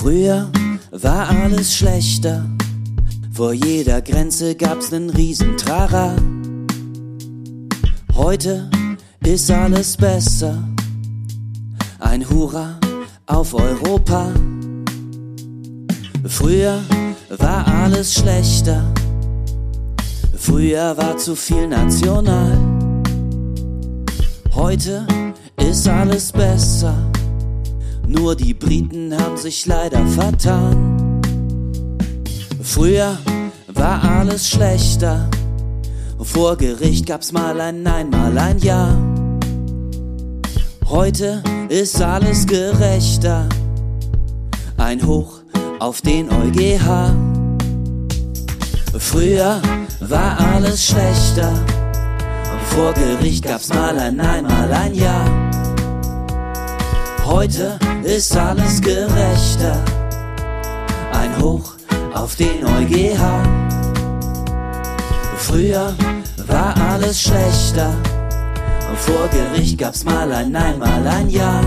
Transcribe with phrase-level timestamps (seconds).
[0.00, 0.50] Früher
[0.92, 2.46] war alles schlechter.
[3.34, 6.16] Vor jeder Grenze gab's nen Riesentrara.
[8.14, 8.70] Heute
[9.22, 10.56] ist alles besser.
[11.98, 12.80] Ein Hurra
[13.26, 14.32] auf Europa.
[16.24, 16.80] Früher
[17.36, 18.82] war alles schlechter.
[20.34, 22.56] Früher war zu viel national.
[24.54, 25.06] Heute
[25.58, 27.09] ist alles besser.
[28.10, 31.20] Nur die Briten haben sich leider vertan.
[32.60, 33.16] Früher
[33.68, 35.30] war alles schlechter.
[36.20, 38.98] Vor Gericht gab's mal ein Nein, mal ein Ja.
[40.88, 43.48] Heute ist alles gerechter.
[44.76, 45.42] Ein Hoch
[45.78, 47.14] auf den EuGH.
[48.98, 49.62] Früher
[50.00, 51.52] war alles schlechter.
[52.74, 55.24] Vor Gericht gab's mal ein Nein, mal ein Ja.
[57.24, 59.76] Heute ist alles gerechter.
[61.12, 61.74] Ein Hoch
[62.14, 63.20] auf den EuGH.
[65.36, 65.94] Früher
[66.46, 67.92] war alles schlechter.
[68.96, 71.60] Vor Gericht gab's mal ein Nein, mal ein Ja.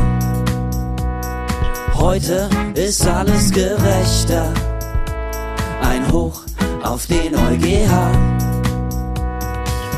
[1.95, 4.53] Heute ist alles gerechter.
[5.81, 6.41] Ein Hoch
[6.83, 8.11] auf den EuGH.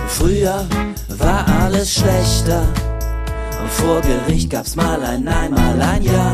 [0.07, 0.65] Früher
[1.09, 2.63] war alles schlechter.
[3.69, 6.31] Vor Gericht gab's mal ein Nein, mal ein Ja.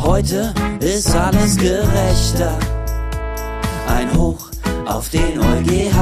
[0.00, 2.58] Heute ist alles gerechter.
[3.86, 4.48] Ein Hoch
[4.86, 5.96] auf den EuGH.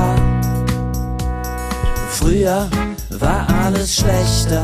[2.10, 2.68] Früher
[3.10, 4.62] war alles schlechter.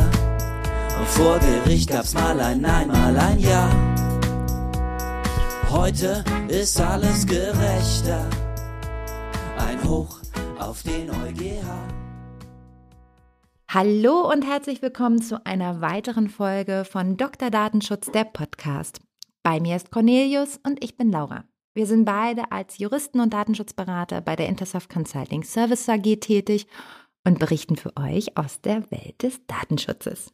[1.07, 3.69] Vor Gericht gab's mal ein Nein, mal ein Ja.
[5.71, 8.25] Heute ist alles gerechter.
[9.59, 10.19] Ein Hoch
[10.59, 11.96] auf den EuGH.
[13.79, 17.51] Hallo und herzlich willkommen zu einer weiteren Folge von Dr.
[17.51, 19.03] Datenschutz, der Podcast.
[19.43, 21.45] Bei mir ist Cornelius und ich bin Laura.
[21.75, 26.67] Wir sind beide als Juristen und Datenschutzberater bei der Intersoft Consulting Service AG tätig
[27.27, 30.33] und berichten für euch aus der Welt des Datenschutzes.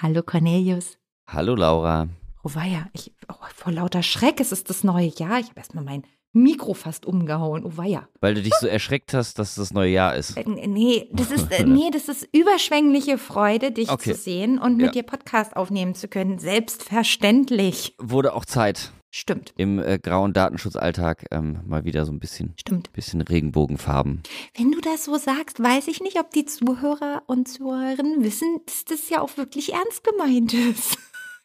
[0.00, 0.98] Hallo Cornelius.
[1.26, 2.06] Hallo Laura.
[2.44, 5.40] Oh weia, ich, oh, vor lauter Schreck, es ist das neue Jahr.
[5.40, 7.64] Ich habe erstmal mein Mikro fast umgehauen.
[7.64, 8.06] Oh weia.
[8.20, 10.36] Weil du dich so erschreckt hast, dass das neue Jahr ist.
[10.36, 14.12] Äh, Nee, das ist, äh, nee, das ist überschwängliche Freude, dich Okay.
[14.12, 14.92] zu sehen und mit Ja.
[14.92, 16.38] dir Podcast aufnehmen zu können.
[16.38, 17.94] Selbstverständlich.
[17.98, 22.92] Wurde auch Zeit, Stimmt, im äh, grauen Datenschutzalltag ähm, mal wieder so ein bisschen, stimmt.
[22.92, 24.22] bisschen Regenbogenfarben.
[24.54, 28.84] Wenn du das so sagst, weiß ich nicht, ob die Zuhörer und Zuhörerinnen wissen, dass
[28.84, 30.98] das ja auch wirklich ernst gemeint ist.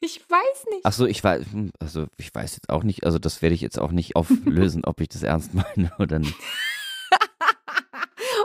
[0.04, 0.82] Ich weiß nicht.
[0.84, 3.62] Ach so, ich weiß, hm, also ich weiß jetzt auch nicht, also das werde ich
[3.62, 6.36] jetzt auch nicht auflösen, ob ich das ernst meine oder nicht.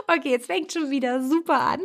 [0.07, 1.81] Okay, jetzt fängt schon wieder super an.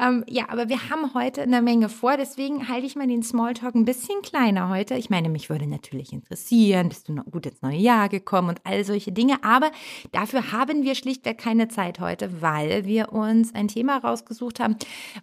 [0.00, 3.76] Ähm, ja, aber wir haben heute eine Menge vor, deswegen halte ich mal den Smalltalk
[3.76, 4.94] ein bisschen kleiner heute.
[4.96, 8.60] Ich meine, mich würde natürlich interessieren, bist du noch gut ins neue Jahr gekommen und
[8.64, 9.70] all solche Dinge, aber
[10.10, 14.76] dafür haben wir schlichtweg keine Zeit heute, weil wir uns ein Thema rausgesucht haben,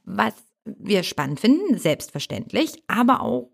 [0.05, 0.33] was
[0.77, 3.49] wir spannend finden, selbstverständlich, aber auch,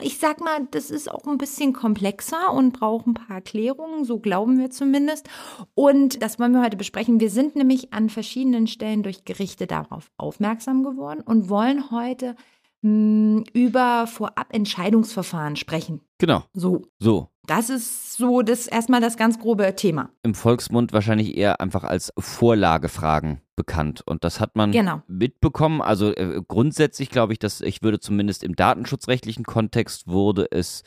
[0.00, 4.18] ich sag mal, das ist auch ein bisschen komplexer und braucht ein paar Erklärungen, so
[4.18, 5.28] glauben wir zumindest.
[5.74, 7.20] Und das wollen wir heute besprechen.
[7.20, 12.36] Wir sind nämlich an verschiedenen Stellen durch Gerichte darauf aufmerksam geworden und wollen heute
[12.82, 16.00] mh, über Vorabentscheidungsverfahren sprechen.
[16.18, 17.28] Genau, So, so.
[17.46, 20.10] das ist so das erstmal das ganz grobe Thema.
[20.22, 24.02] Im Volksmund wahrscheinlich eher einfach als Vorlagefragen bekannt.
[24.06, 25.02] Und das hat man Genau.
[25.06, 25.80] mitbekommen.
[25.82, 30.82] Also äh, grundsätzlich glaube ich, dass ich würde zumindest im datenschutzrechtlichen Kontext wurde es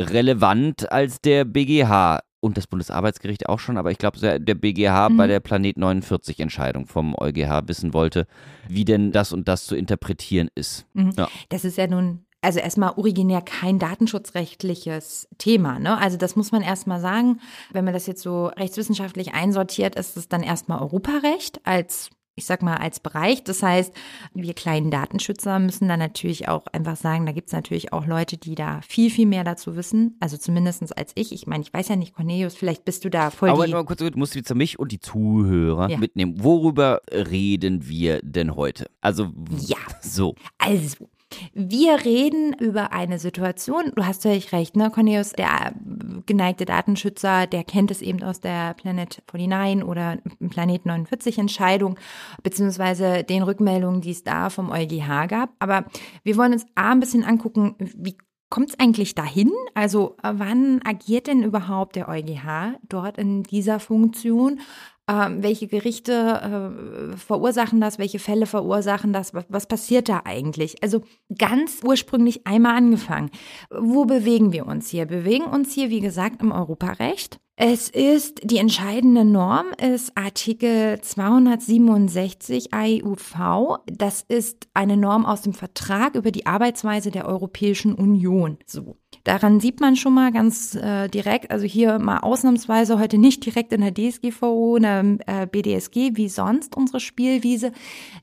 [0.00, 5.16] relevant, als der BGH und das Bundesarbeitsgericht auch schon, aber ich glaube, der BGH Mhm.
[5.16, 8.26] bei der Planet 49 Entscheidung vom EuGH wissen wollte,
[8.68, 10.86] wie denn das und das zu interpretieren ist.
[10.94, 11.12] Mhm.
[11.16, 11.28] Ja.
[11.48, 15.78] Das ist ja nun, also erstmal originär kein datenschutzrechtliches Thema.
[15.78, 15.98] Ne?
[15.98, 17.40] Also das muss man erstmal sagen.
[17.72, 22.62] Wenn man das jetzt so rechtswissenschaftlich einsortiert, ist es dann erstmal Europarecht als ich sag
[22.62, 23.44] mal, als Bereich.
[23.44, 23.92] Das heißt,
[24.34, 28.36] wir kleinen Datenschützer müssen dann natürlich auch einfach sagen, da gibt es natürlich auch Leute,
[28.38, 30.16] die da viel, viel mehr dazu wissen.
[30.20, 31.32] Also zumindestens als ich.
[31.32, 33.72] Ich meine, ich weiß ja nicht, Cornelius, vielleicht bist du da voll Aber die...
[33.72, 35.98] mal kurz, du musst jetzt mich und die Zuhörer Ja.
[35.98, 36.42] mitnehmen.
[36.42, 38.88] Worüber reden wir denn heute?
[39.00, 39.32] Also,
[39.66, 39.76] Ja.
[40.00, 40.34] so.
[40.58, 41.08] Also,
[41.52, 47.46] wir reden über eine Situation, du hast völlig recht, ne, Cornelius, der äh, geneigte Datenschützer,
[47.46, 50.18] der kennt es eben aus der Planet 49 oder
[50.50, 51.98] Planet 49 Entscheidung,
[52.42, 55.50] beziehungsweise den Rückmeldungen, die es da vom EuGH gab.
[55.58, 55.84] Aber
[56.22, 58.16] wir wollen uns A, ein bisschen angucken, wie
[58.50, 59.52] kommt es eigentlich dahin?
[59.74, 64.60] Also, äh, wann agiert denn überhaupt der EuGH dort in dieser Funktion?
[65.08, 70.82] Äh, welche Gerichte äh, verursachen das, welche Fälle verursachen das, was, was passiert da eigentlich?
[70.82, 71.02] Also
[71.36, 73.30] ganz ursprünglich einmal angefangen.
[73.70, 75.06] Wo bewegen wir uns hier?
[75.06, 77.40] Bewegen uns hier, wie gesagt, im Europarecht.
[77.60, 83.80] Es ist, die entscheidende Norm ist Artikel 267 AEUV.
[83.86, 88.58] Das ist eine Norm aus dem Vertrag über die Arbeitsweise der Europäischen Union.
[88.64, 88.96] So.
[89.24, 93.72] Daran sieht man schon mal ganz äh, direkt, also hier mal ausnahmsweise heute nicht direkt
[93.72, 97.72] in der DSGVO, in der äh, BDSG wie sonst unsere Spielwiese.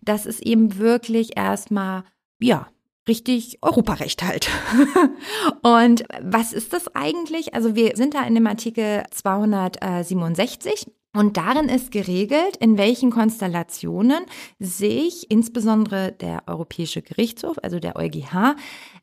[0.02, 2.06] Das ist eben wirklich erstmal,
[2.40, 2.68] ja,
[3.08, 4.50] richtig Europarecht halt.
[5.62, 7.54] und was ist das eigentlich?
[7.54, 14.26] Also wir sind da in dem Artikel 267 und darin ist geregelt, in welchen Konstellationen
[14.60, 18.56] sich insbesondere der Europäische Gerichtshof, also der EuGH,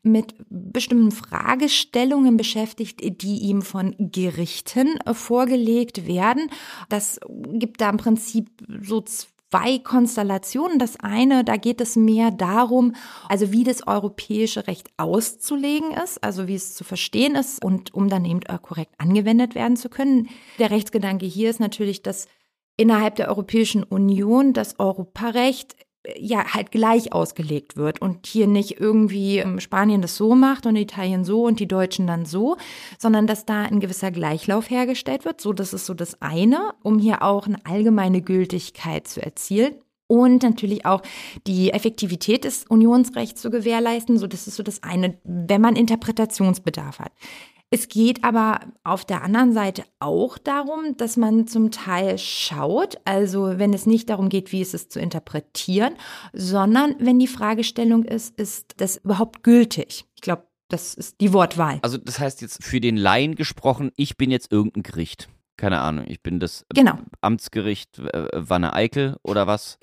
[0.03, 6.51] mit bestimmten Fragestellungen beschäftigt, die ihm von Gerichten vorgelegt werden.
[6.87, 7.19] Das
[7.53, 8.47] gibt da im Prinzip
[8.81, 10.79] so zwei zwei Konstellationen.
[10.79, 12.95] Das eine, da geht es mehr darum,
[13.29, 18.09] also wie das europäische Recht auszulegen ist, also wie es zu verstehen ist und um
[18.09, 20.27] dann eben korrekt angewendet werden zu können.
[20.57, 22.27] Der Rechtsgedanke hier ist natürlich, dass
[22.77, 25.75] innerhalb der Europäischen Union das Europarecht
[26.17, 30.75] ja halt gleich ausgelegt wird und hier nicht irgendwie ähm, Spanien das so macht und
[30.75, 32.57] Italien so und die Deutschen dann so,
[32.97, 35.39] sondern dass da ein gewisser Gleichlauf hergestellt wird.
[35.39, 39.75] So, das ist so das eine, um hier auch eine allgemeine Gültigkeit zu erzielen.
[40.07, 41.01] Und natürlich auch
[41.47, 44.17] die Effektivität des Unionsrechts zu gewährleisten.
[44.19, 47.13] So, das ist so das eine, wenn man Interpretationsbedarf hat.
[47.73, 53.57] Es geht aber auf der anderen Seite auch darum, dass man zum Teil schaut, also
[53.57, 55.95] wenn es nicht darum geht, wie es ist zu interpretieren,
[56.33, 60.05] sondern wenn die Fragestellung ist, ist das überhaupt gültig?
[60.13, 61.79] Ich glaube, das ist die Wortwahl.
[61.81, 65.27] Also das heißt jetzt für den Laien gesprochen, ich bin jetzt irgendein Gericht
[65.57, 66.97] keine Ahnung, ich bin das genau.
[67.21, 69.77] Amtsgericht äh, Wanne Eickel oder was?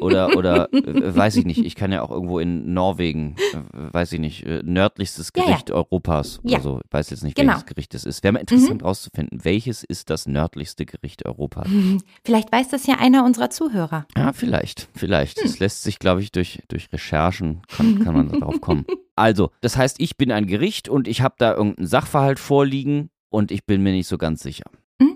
[0.00, 4.12] oder oder äh, weiß ich nicht, ich kann ja auch irgendwo in Norwegen, äh, weiß
[4.12, 5.80] ich nicht, äh, nördlichstes Gericht ja, ja.
[5.80, 6.58] Europas ja.
[6.58, 6.80] oder so.
[6.84, 7.52] Ich weiß jetzt nicht, genau.
[7.52, 8.22] welches Gericht es ist.
[8.24, 8.86] Wäre mal interessant mhm.
[8.86, 11.68] rauszufinden, welches ist das nördlichste Gericht Europas?
[12.24, 14.06] Vielleicht weiß das ja einer unserer Zuhörer.
[14.16, 15.38] Ja, vielleicht, vielleicht.
[15.38, 15.44] Hm.
[15.44, 18.84] Das lässt sich, glaube ich, durch, durch Recherchen kann, kann man darauf kommen.
[19.16, 23.50] Also, das heißt, ich bin ein Gericht und ich habe da irgendeinen Sachverhalt vorliegen und
[23.50, 24.64] ich bin mir nicht so ganz sicher.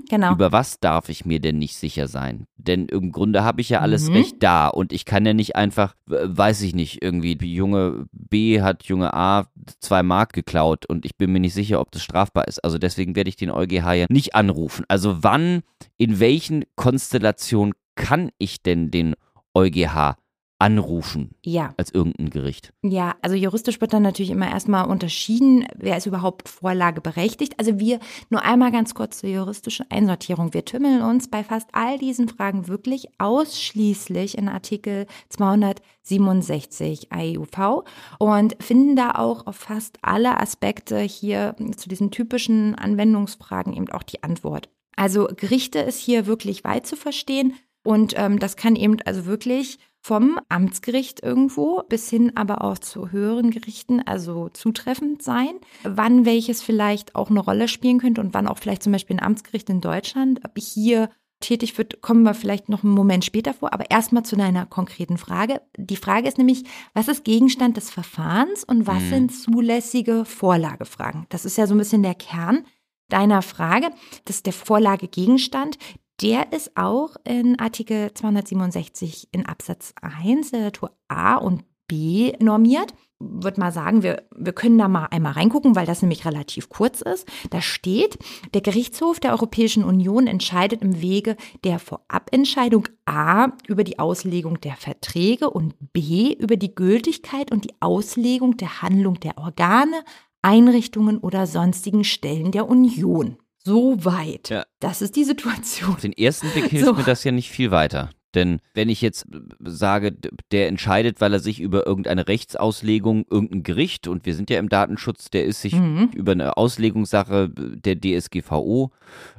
[0.08, 0.32] Genau.
[0.32, 2.46] Über was darf ich mir denn nicht sicher sein?
[2.56, 4.16] Denn im Grunde habe ich ja alles mhm.
[4.16, 8.84] recht da und ich kann ja nicht einfach, weiß ich nicht, irgendwie, junge B hat
[8.84, 9.46] junge A
[9.80, 12.64] zwei Mark geklaut und ich bin mir nicht sicher, ob das strafbar ist.
[12.64, 14.84] Also deswegen werde ich den EuGH ja nicht anrufen.
[14.88, 15.62] Also wann,
[15.96, 19.14] in welchen Konstellationen kann ich denn den
[19.54, 20.16] EuGH
[20.58, 21.74] anrufen ja.
[21.76, 22.72] als irgendein Gericht.
[22.82, 27.58] Ja, also juristisch wird dann natürlich immer erstmal unterschieden, wer ist überhaupt vorlageberechtigt.
[27.58, 28.00] Also wir
[28.30, 30.54] nur einmal ganz kurz zur juristischen Einsortierung.
[30.54, 37.84] Wir tümmeln uns bei fast all diesen Fragen wirklich ausschließlich in Artikel 267 AEUV
[38.18, 44.02] und finden da auch auf fast alle Aspekte hier zu diesen typischen Anwendungsfragen eben auch
[44.02, 44.70] die Antwort.
[44.96, 47.52] Also Gerichte ist hier wirklich weit zu verstehen
[47.84, 53.10] und ähm, das kann eben also wirklich vom Amtsgericht irgendwo bis hin aber auch zu
[53.10, 55.58] höheren Gerichten, also zutreffend sein.
[55.82, 59.22] Wann welches vielleicht auch eine Rolle spielen könnte und wann auch vielleicht zum Beispiel ein
[59.24, 61.10] Amtsgericht in Deutschland, ob ich hier
[61.40, 63.72] tätig wird, kommen wir vielleicht noch einen Moment später vor.
[63.72, 65.60] Aber erstmal zu deiner konkreten Frage.
[65.76, 66.62] Die Frage ist nämlich,
[66.94, 69.10] was ist Gegenstand des Verfahrens und was mhm.
[69.10, 71.26] sind zulässige Vorlagefragen?
[71.30, 72.64] Das ist ja so ein bisschen der Kern
[73.08, 73.90] deiner Frage.
[74.24, 75.78] Das ist der Vorlagegegenstand
[76.20, 82.94] der ist auch in Artikel 267 in Absatz 1 der Literatur A und B normiert.
[83.18, 87.00] Würde mal sagen, wir, wir können da mal einmal reingucken, weil das nämlich relativ kurz
[87.00, 87.26] ist.
[87.48, 88.18] Da steht,
[88.52, 94.76] der Gerichtshof der Europäischen Union entscheidet im Wege der Vorabentscheidung A über die Auslegung der
[94.76, 100.04] Verträge und B über die Gültigkeit und die Auslegung der Handlung der Organe,
[100.42, 104.48] Einrichtungen oder sonstigen Stellen der Union so weit.
[104.50, 104.64] Ja.
[104.80, 105.90] Das ist die Situation.
[105.90, 106.94] Auf den ersten Blick hilft so.
[106.94, 108.10] mir das ja nicht viel weiter.
[108.34, 109.26] Denn wenn ich jetzt
[109.60, 110.16] sage,
[110.52, 114.68] der entscheidet, weil er sich über irgendeine Rechtsauslegung, irgendein Gericht, und wir sind ja im
[114.68, 116.10] Datenschutz, der ist sich mhm.
[116.14, 118.92] über eine Auslegungssache der DSGVO,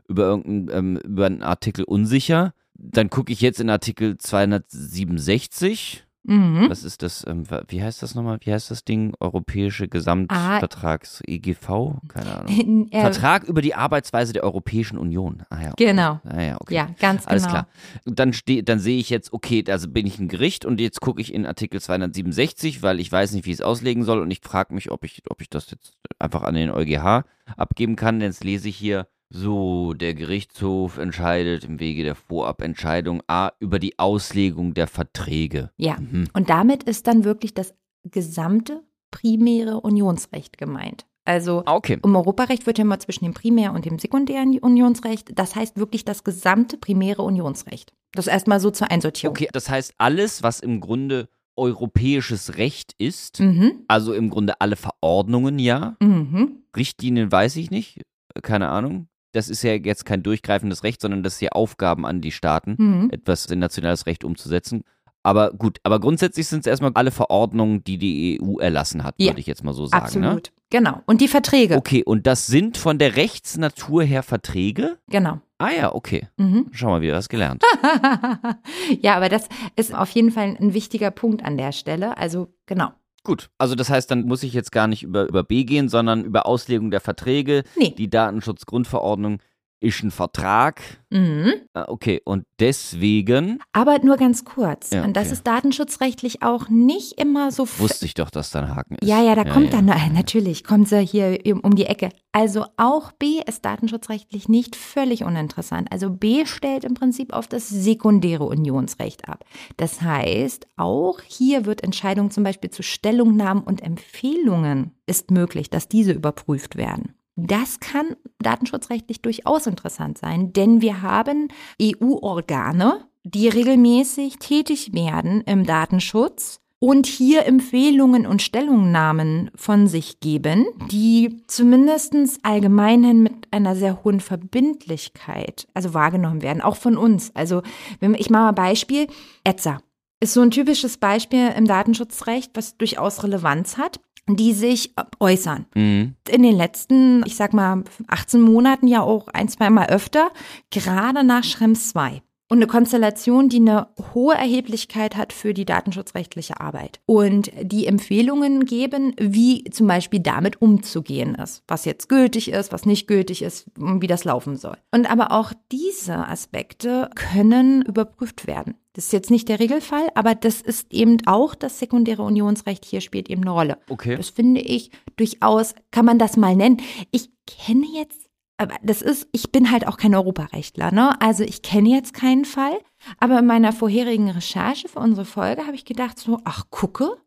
[0.07, 6.69] über irgendeinen ähm, über einen Artikel unsicher, dann gucke ich jetzt in Artikel 267 Mhm.
[6.69, 7.25] Was ist das?
[7.25, 8.37] Ähm, wie heißt das nochmal?
[8.41, 9.13] Wie heißt das Ding?
[9.21, 11.31] Europäische Gesamtvertrags ah.
[11.31, 12.01] EGV?
[12.09, 12.87] Keine Ahnung.
[12.91, 15.43] äh, Vertrag über die Arbeitsweise der Europäischen Union.
[15.49, 15.85] Ah, ja, okay.
[15.85, 16.19] Genau.
[16.25, 16.75] Ah, ja, okay.
[16.75, 17.53] ja, ganz Alles genau.
[17.53, 17.67] klar.
[18.05, 18.33] Dann,
[18.65, 21.45] dann sehe ich jetzt, okay, also bin ich ein Gericht und jetzt gucke ich in
[21.45, 24.91] Artikel 267, weil ich weiß nicht, wie ich es auslegen soll und ich frage mich,
[24.91, 27.23] ob ich, ob ich das jetzt einfach an den EuGH
[27.55, 28.19] abgeben kann.
[28.19, 33.99] Jetzt lese ich hier So, der Gerichtshof entscheidet im Wege der Vorabentscheidung A über die
[33.99, 35.71] Auslegung der Verträge.
[35.77, 35.97] Ja.
[35.99, 36.29] Mhm.
[36.33, 41.05] Und damit ist dann wirklich das gesamte primäre Unionsrecht gemeint.
[41.25, 41.99] Also Ah, Okay.
[42.01, 45.37] im Europarecht wird ja immer zwischen dem Primär- und dem sekundären Unionsrecht.
[45.37, 47.91] Das heißt wirklich das gesamte primäre Unionsrecht.
[48.13, 49.35] Das erstmal so zur Einsortierung.
[49.35, 53.83] Okay, das heißt, alles, was im Grunde europäisches Recht ist, Mhm.
[53.89, 56.59] also im Grunde alle Verordnungen, ja, Mhm.
[56.77, 58.01] Richtlinien weiß ich nicht,
[58.41, 59.09] keine Ahnung.
[59.37, 62.75] Das ist ja jetzt kein durchgreifendes Recht, sondern das ist ja Aufgaben an die Staaten,
[62.79, 63.09] Mhm.
[63.11, 64.83] etwas in nationales Recht umzusetzen.
[65.21, 69.27] Aber gut, aber grundsätzlich sind es erstmal alle Verordnungen, die die EU erlassen hat, Ja,
[69.27, 70.21] würde ich jetzt mal so sagen.
[70.21, 70.25] Ne?
[70.27, 70.51] Absolut.
[70.71, 71.01] Genau.
[71.05, 71.75] Und die Verträge.
[71.75, 74.97] Okay, und das sind von der Rechtsnatur her Verträge?
[75.09, 75.39] Genau.
[75.59, 76.27] Ah ja, okay.
[76.37, 76.67] Mhm.
[76.71, 77.63] Schau mal, wieder was gelernt.
[79.01, 82.17] ja, aber das ist auf jeden Fall ein wichtiger Punkt an der Stelle.
[82.17, 82.91] Also genau.
[83.27, 86.23] Gut, also das heißt, dann muss ich jetzt gar nicht über, über B gehen, sondern
[86.23, 87.63] über Auslegung der Verträge.
[87.75, 87.89] Nee.
[87.89, 89.39] Die Datenschutzgrundverordnung
[89.79, 90.81] ist ein Vertrag.
[91.09, 91.53] Mhm.
[91.73, 94.89] Ah, Okay, und deswegen Aber nur ganz kurz.
[94.91, 95.33] Ja, Und das okay.
[95.33, 97.67] ist datenschutzrechtlich auch nicht immer so.
[97.77, 99.07] wusste ich doch, dass da ein Haken ist.
[99.07, 99.81] Ja, ja, da kommt ja.
[99.81, 102.09] dann, äh, natürlich, kommt sie hier um die Ecke.
[102.31, 105.91] Also auch B ist datenschutzrechtlich nicht völlig uninteressant.
[105.91, 109.45] Also B stellt im Prinzip auf das sekundäre Unionsrecht ab.
[109.77, 115.87] Das heißt, auch hier wird Entscheidung zum Beispiel zu Stellungnahmen und Empfehlungen ist möglich, dass
[115.87, 117.13] diese überprüft werden.
[117.39, 125.63] Das kann datenschutzrechtlich durchaus interessant sein, denn wir haben EU-Organe, die regelmäßig tätig werden im
[125.63, 134.03] Datenschutz und hier Empfehlungen und Stellungnahmen von sich geben, die zumindest allgemeinhin mit einer sehr
[134.03, 137.31] hohen Verbindlichkeit, also wahrgenommen werden, auch von uns.
[137.35, 137.61] Also,
[137.99, 139.07] ich mache mal ein Beispiel,
[139.43, 139.79] ETSA
[140.19, 146.15] ist so ein typisches Beispiel im Datenschutzrecht, was durchaus Relevanz hat, die sich äußern Mhm.
[146.29, 150.31] in den letzten, ich sag mal, 18 Monaten ja auch ein, zwei Mal öfter,
[150.69, 152.21] gerade nach Schrems 2.
[152.49, 157.01] Und eine Konstellation, die eine hohe Erheblichkeit hat für die datenschutzrechtliche Arbeit.
[157.05, 161.63] Und die Empfehlungen geben, wie zum Beispiel damit umzugehen ist.
[161.67, 164.77] Was jetzt gültig ist, was nicht gültig ist, wie das laufen soll.
[164.91, 168.75] Und aber auch diese Aspekte können überprüft werden.
[168.93, 173.01] Das ist jetzt nicht der Regelfall, aber das ist eben auch das sekundäre Unionsrecht hier
[173.01, 173.77] spielt eben eine Rolle.
[173.89, 174.15] Okay.
[174.15, 176.81] Das finde ich durchaus, kann man das mal nennen.
[177.11, 178.26] Ich kenne jetzt,
[178.57, 181.19] aber das ist, ich bin halt auch kein Europarechtler, ne?
[181.21, 182.77] Also ich kenne jetzt keinen Fall,
[183.19, 187.17] aber in meiner vorherigen Recherche für unsere Folge habe ich gedacht so, ach gucke,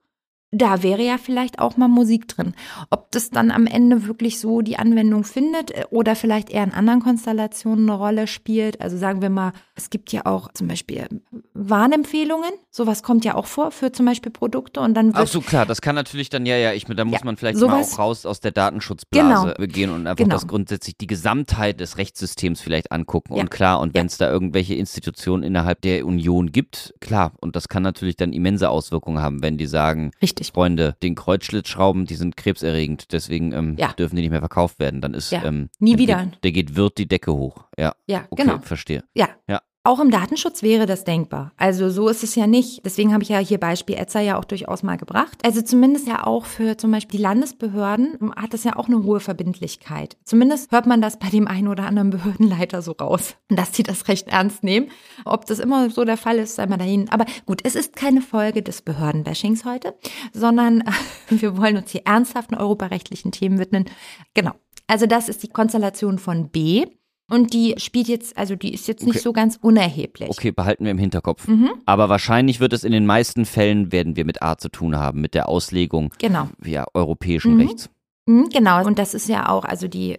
[0.53, 2.55] da wäre ja vielleicht auch mal Musik drin.
[2.91, 6.73] Ob das dann am Ende wirklich so die Anwendung findet äh, oder vielleicht eher in
[6.73, 8.81] anderen Konstellationen eine Rolle spielt.
[8.81, 11.07] Also sagen wir mal, es gibt ja auch zum Beispiel
[11.55, 12.51] Warnempfehlungen.
[12.71, 15.67] Sowas kommt ja auch vor für zum Beispiel Produkte und dann wird Ach so, klar,
[15.67, 17.99] das kann natürlich dann, ja, ja, ich, da muss Ja, man vielleicht sowas- mal auch
[17.99, 19.67] raus aus der Datenschutzblase Genau.
[19.73, 20.35] gehen und einfach Genau.
[20.35, 23.35] das grundsätzlich die Gesamtheit des Rechtssystems vielleicht angucken.
[23.37, 23.43] Ja.
[23.43, 27.69] Und klar, und wenn es da irgendwelche Institutionen innerhalb der Union gibt, klar, und das
[27.69, 30.40] kann natürlich dann immense Auswirkungen haben, wenn die sagen, richtig.
[30.45, 33.93] Freunde, den Kreuzschlitzschrauben, die sind krebserregend, deswegen ähm, Ja.
[33.93, 35.01] dürfen die nicht mehr verkauft werden.
[35.01, 35.45] Dann ist Ja.
[35.45, 36.25] ähm, Nie wieder.
[36.25, 37.65] Geht, der geht wird die Decke hoch.
[37.79, 38.59] Ja, Ja, okay, genau.
[38.61, 39.05] verstehe.
[39.15, 39.29] Ja.
[39.49, 39.61] Ja.
[39.83, 41.53] Auch im Datenschutz wäre das denkbar.
[41.57, 42.85] Also so ist es ja nicht.
[42.85, 45.39] Deswegen habe ich ja hier Beispiel ETSA ja auch durchaus mal gebracht.
[45.43, 49.21] Also zumindest ja auch für zum Beispiel die Landesbehörden hat das ja auch eine hohe
[49.21, 50.19] Verbindlichkeit.
[50.25, 54.07] Zumindest hört man das bei dem einen oder anderen Behördenleiter so raus, dass die das
[54.09, 54.89] recht ernst nehmen.
[55.25, 57.09] Ob das immer so der Fall ist, sei mal dahin.
[57.09, 59.95] Aber gut, es ist keine Folge des Behördenbashings heute,
[60.35, 60.85] sondern
[61.31, 63.87] wir wollen uns hier ernsthaften europarechtlichen Themen widmen.
[64.35, 64.53] Genau.
[64.87, 66.85] Also das ist die Konstellation von B.
[67.31, 69.23] Und die spielt jetzt, also die ist jetzt nicht Okay.
[69.23, 70.29] so ganz unerheblich.
[70.29, 71.47] Okay, behalten wir im Hinterkopf.
[71.49, 71.71] Mhm.
[71.87, 75.21] Aber wahrscheinlich wird es in den meisten Fällen, werden wir mit A zu tun haben,
[75.21, 76.49] mit der Auslegung Genau.
[76.65, 77.61] ja, europäischen Mhm.
[77.61, 77.91] Rechts.
[78.27, 80.19] Mhm, Genau, und das ist ja auch, also die,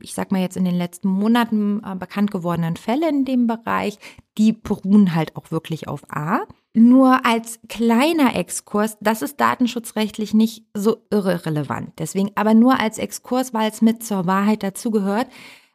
[0.00, 3.98] ich sag mal jetzt in den letzten Monaten äh, bekannt gewordenen Fälle in dem Bereich,
[4.36, 6.40] die beruhen halt auch wirklich auf A.
[6.74, 11.92] Nur als kleiner Exkurs, das ist datenschutzrechtlich nicht so irrelevant.
[11.98, 15.26] Deswegen aber nur als Exkurs, weil es mit zur Wahrheit dazugehört.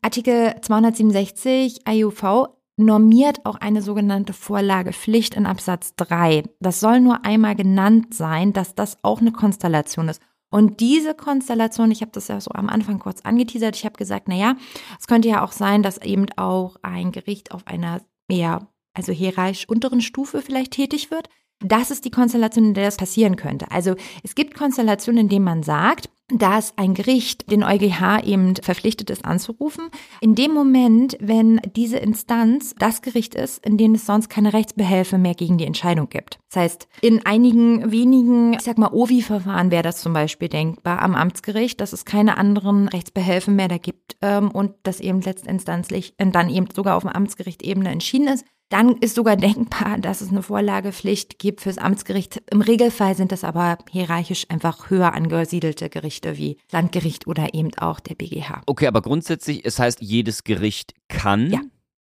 [0.04, 6.44] Artikel 267 AUV normiert auch eine sogenannte Vorlagepflicht in Absatz 3.
[6.60, 10.20] Das soll nur einmal genannt sein, dass das auch eine Konstellation ist.
[10.50, 14.28] Und diese Konstellation, ich habe das ja so am Anfang kurz angeteasert, ich habe gesagt,
[14.28, 14.56] naja,
[15.00, 19.70] es könnte ja auch sein, dass eben auch ein Gericht auf einer eher, also hierarchisch
[19.70, 21.30] unteren Stufe vielleicht tätig wird.
[21.60, 23.70] Das ist die Konstellation, in der das passieren könnte.
[23.70, 29.10] Also es gibt Konstellationen, in denen man sagt, dass ein Gericht den EuGH eben verpflichtet
[29.10, 29.90] ist anzurufen.
[30.22, 35.18] In dem Moment, wenn diese Instanz das Gericht ist, in dem es sonst keine Rechtsbehelfe
[35.18, 36.40] mehr gegen die Entscheidung gibt.
[36.50, 41.16] Das heißt, in einigen wenigen, ich sag mal, OVI-Verfahren wäre das zum Beispiel denkbar am
[41.16, 46.50] Amtsgericht, dass es keine anderen Rechtsbehelfe mehr da gibt ähm, und das eben letztinstanzlich dann
[46.50, 48.46] eben sogar auf dem Amtsgericht-Ebene entschieden ist.
[48.72, 52.42] Dann ist sogar denkbar, dass es eine Vorlagepflicht gibt fürs Amtsgericht.
[52.52, 58.00] Im Regelfall sind das aber hierarchisch einfach höher angesiedelte Gerichte wie Landgericht oder eben auch
[58.00, 58.62] der BGH.
[58.68, 61.60] Okay, aber grundsätzlich, es heißt, jedes Gericht kann, Ja.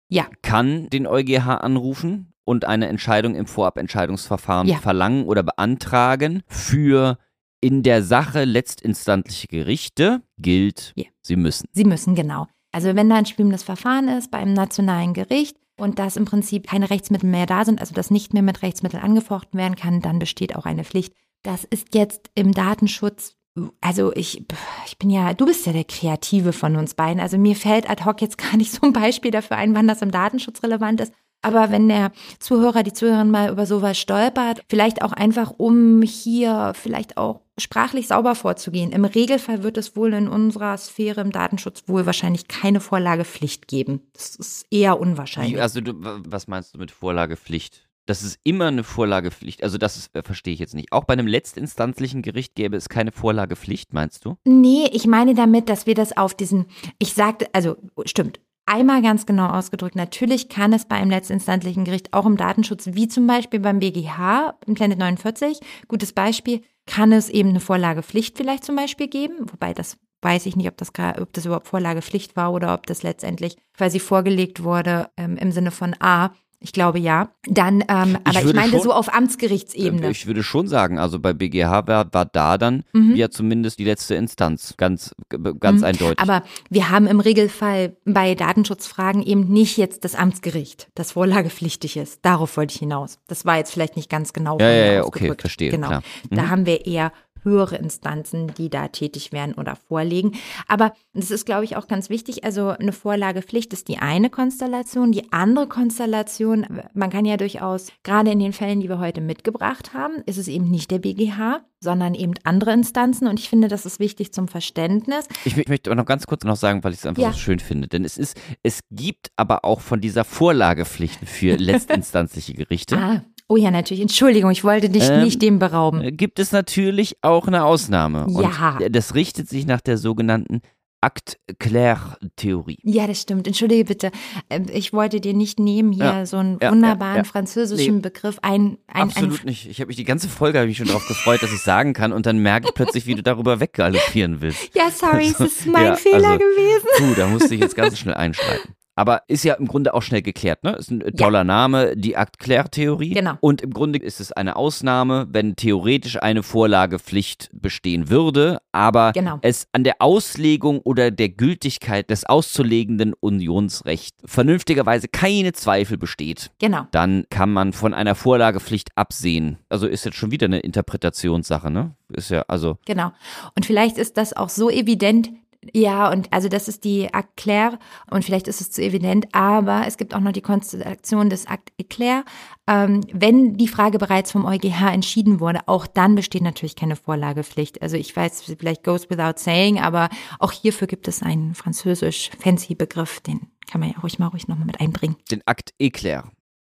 [0.09, 0.27] Ja.
[0.43, 4.77] kann den EuGH anrufen und eine Entscheidung im Vorabentscheidungsverfahren Ja.
[4.77, 6.43] verlangen oder beantragen.
[6.45, 7.17] Für
[7.59, 11.05] in der Sache letztinstantliche Gerichte gilt, Ja.
[11.23, 11.67] sie müssen.
[11.71, 12.45] Sie müssen, genau.
[12.71, 16.67] Also wenn da ein schwimmendes Verfahren ist bei einem nationalen Gericht und dass im Prinzip
[16.67, 20.19] keine Rechtsmittel mehr da sind, also dass nicht mehr mit Rechtsmitteln angefochten werden kann, dann
[20.19, 21.13] besteht auch eine Pflicht.
[21.41, 23.35] Das ist jetzt im Datenschutz,
[23.81, 24.45] also ich,
[24.85, 27.19] ich bin ja, du bist ja der Kreative von uns beiden.
[27.19, 30.03] Also mir fällt ad hoc jetzt gar nicht so ein Beispiel dafür ein, wann das
[30.03, 31.13] im Datenschutz relevant ist.
[31.41, 36.73] Aber wenn der Zuhörer, die Zuhörerin mal über sowas stolpert, vielleicht auch einfach, um hier
[36.75, 38.91] vielleicht auch sprachlich sauber vorzugehen.
[38.91, 44.01] Im Regelfall wird es wohl in unserer Sphäre im Datenschutz wohl wahrscheinlich keine Vorlagepflicht geben.
[44.13, 45.55] Das ist eher unwahrscheinlich.
[45.55, 47.87] Wie, also du, was meinst du mit Vorlagepflicht?
[48.07, 49.63] Das ist immer eine Vorlagepflicht.
[49.63, 50.91] Also das ist, äh, verstehe ich jetzt nicht.
[50.91, 54.37] Auch bei einem letztinstanzlichen Gericht gäbe es keine Vorlagepflicht, meinst du?
[54.43, 56.65] Nee, ich meine damit, dass wir das auf diesen,
[56.99, 62.13] ich sagte, also stimmt, einmal ganz genau ausgedrückt, natürlich kann es bei einem letztinstantlichen Gericht
[62.13, 67.29] auch im Datenschutz, wie zum Beispiel beim BGH, im Planet 49, gutes Beispiel, kann es
[67.29, 71.33] eben eine Vorlagepflicht vielleicht zum Beispiel geben, wobei das weiß ich nicht, ob das, ob
[71.33, 75.95] das überhaupt Vorlagepflicht war oder ob das letztendlich quasi vorgelegt wurde ähm, im Sinne von
[75.99, 76.31] A.
[76.63, 77.29] Ich glaube ja.
[77.47, 80.11] Dann, ähm, aber ich würde meinte schon- so auf Amtsgerichtsebene.
[80.11, 83.15] Ich würde schon sagen, also bei BGH war, war da dann Mhm.
[83.15, 84.75] ja zumindest die letzte Instanz.
[84.77, 85.15] Ganz,
[85.59, 85.85] ganz Mhm.
[85.85, 86.19] eindeutig.
[86.19, 92.19] Aber wir haben im Regelfall bei Datenschutzfragen eben nicht jetzt das Amtsgericht, das vorlagepflichtig ist.
[92.23, 93.17] Darauf wollte ich hinaus.
[93.27, 95.87] Das war jetzt vielleicht nicht ganz genau Ja, ja, ja, okay, verstehe, Genau.
[95.87, 96.03] klar.
[96.29, 96.49] Da Mhm.
[96.51, 97.11] haben wir eher
[97.43, 100.33] höhere Instanzen, die da tätig werden oder vorlegen.
[100.67, 102.43] Aber das ist, glaube ich, auch ganz wichtig.
[102.43, 105.11] Also eine Vorlagepflicht ist die eine Konstellation.
[105.11, 109.93] Die andere Konstellation, man kann ja durchaus, gerade in den Fällen, die wir heute mitgebracht
[109.93, 113.27] haben, ist es eben nicht der BGH, sondern eben andere Instanzen.
[113.27, 115.25] Und ich finde, das ist wichtig zum Verständnis.
[115.45, 117.31] Ich, ich möchte aber noch ganz kurz noch sagen, weil ich es einfach Ja.
[117.31, 117.87] so schön finde.
[117.87, 122.97] Denn es ist, es gibt aber auch von dieser Vorlagepflicht für letztinstanzliche Gerichte.
[122.97, 124.01] Ah, oh ja, natürlich.
[124.01, 126.01] Entschuldigung, ich wollte dich Ähm, nicht dem berauben.
[126.01, 128.25] äh, gibt es natürlich auch eine Ausnahme.
[128.29, 128.77] Ja.
[128.79, 130.61] Und das richtet sich nach der sogenannten
[131.03, 132.77] Acte-Claire-Theorie.
[132.83, 133.47] Ja, das stimmt.
[133.47, 134.11] Entschuldige bitte.
[134.49, 138.01] Ähm, Ich wollte dir nicht nehmen hier Ja, so einen ja, wunderbaren ja, französischen Nee.
[138.01, 138.37] Begriff.
[138.43, 139.67] Ein, ein, Absolut ein, nicht.
[139.67, 142.25] Ich habe mich die ganze Folge ich schon darauf gefreut, dass ich sagen kann und
[142.27, 144.69] dann merke ich plötzlich, wie du darüber weggaloppieren willst.
[144.75, 146.87] Ja, sorry, es ist mein Fehler also- gewesen.
[146.97, 148.75] Puh, da musste ich jetzt ganz schnell einschreiten.
[148.95, 150.73] Aber ist ja im Grunde auch schnell geklärt, ne?
[150.73, 153.11] Ist ein toller Name, die Acte-Claire-Theorie.
[153.11, 153.35] Genau.
[153.39, 159.39] Und im Grunde ist es eine Ausnahme, wenn theoretisch eine Vorlagepflicht bestehen würde, aber Genau.
[159.41, 166.51] es an der Auslegung oder der Gültigkeit des auszulegenden Unionsrechts vernünftigerweise keine Zweifel besteht.
[166.59, 166.87] Genau.
[166.91, 169.57] Dann kann man von einer Vorlagepflicht absehen.
[169.69, 171.95] Also ist jetzt schon wieder eine Interpretationssache, ne?
[172.13, 173.11] Ist ja, also, Genau.
[173.55, 175.29] Und vielleicht ist das auch so evident.
[175.73, 179.83] Ja, und also das ist die Acte Claire und vielleicht ist es zu evident, aber
[179.85, 182.23] es gibt auch noch die Konstellation des Acte Eclair.
[182.67, 187.81] Ähm, wenn die Frage bereits vom EuGH entschieden wurde, auch dann besteht natürlich keine Vorlagepflicht.
[187.81, 192.73] Also ich weiß, vielleicht goes without saying, aber auch hierfür gibt es einen französisch fancy
[192.73, 195.15] Begriff, den kann man ja ruhig mal ruhig nochmal mit einbringen.
[195.29, 196.23] den Akt Eclair.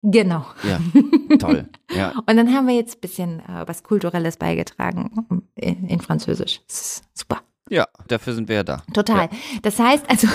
[0.03, 0.45] Genau.
[0.63, 0.79] Ja,
[1.39, 1.69] toll.
[1.95, 2.13] Ja.
[2.25, 6.61] Und dann haben wir jetzt ein bisschen äh, was Kulturelles beigetragen in, in Französisch.
[6.67, 7.41] Das ist super.
[7.71, 8.83] Ja, dafür sind wir ja da.
[8.93, 9.29] Total.
[9.61, 10.27] Das heißt also,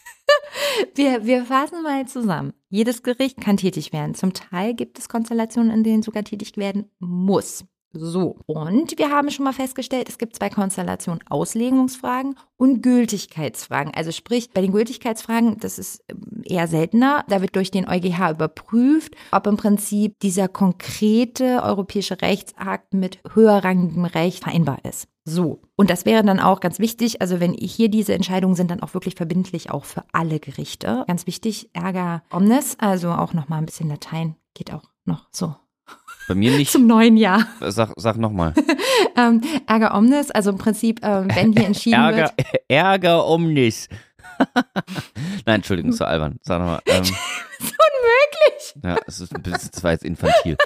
[0.94, 2.54] wir, wir fassen mal zusammen.
[2.70, 4.14] Jedes Gericht kann tätig werden.
[4.14, 7.66] Zum Teil gibt es Konstellationen, in denen sogar tätig werden muss.
[7.92, 8.38] So.
[8.46, 13.92] Und wir haben schon mal festgestellt, es gibt zwei Konstellationen, Auslegungsfragen und Gültigkeitsfragen.
[13.94, 18.30] Also sprich, bei den Gültigkeitsfragen, das ist ähm, eher seltener, da wird durch den EuGH
[18.30, 25.08] überprüft, ob im Prinzip dieser konkrete europäische Rechtsakt mit höherrangigem Recht vereinbar ist.
[25.24, 25.62] So.
[25.76, 28.92] Und das wäre dann auch ganz wichtig, also wenn hier diese Entscheidungen sind, dann auch
[28.92, 31.04] wirklich verbindlich auch für alle Gerichte.
[31.08, 35.54] Ganz wichtig, Ärger omnes, also auch nochmal ein bisschen Latein, geht auch noch so
[36.28, 36.70] Bei mir nicht.
[36.72, 37.46] zum neuen Jahr.
[37.60, 38.54] Sag, sag nochmal.
[39.16, 42.46] Ähm, Ärger omnes, also im Prinzip, ähm, wenn hier entschieden Ärger, wird.
[42.68, 43.88] Ärger omnis.
[45.46, 46.40] Nein, Entschuldigung, so albern.
[46.42, 46.80] Sag nochmal.
[46.86, 47.12] Ähm, ist
[47.60, 48.74] unmöglich.
[48.82, 50.56] ja, es ist ein bisschen, das war jetzt infantil.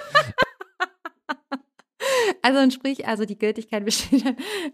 [2.41, 4.23] Also sprich, also die Gültigkeit besteht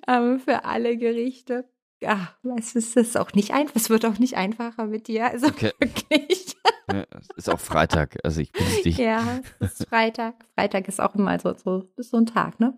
[0.08, 1.68] ähm, für alle Gerichte.
[2.02, 5.26] Ja, es ist, es ist auch nicht einfach, es wird auch nicht einfacher mit dir.
[5.32, 5.72] Also Okay.
[5.80, 6.56] wirklich.
[6.92, 8.98] Ja, es ist auch Freitag, also ich bin dich.
[8.98, 10.36] Ja, es ist Freitag.
[10.56, 12.78] Freitag ist auch immer so, so, ist so ein Tag, ne?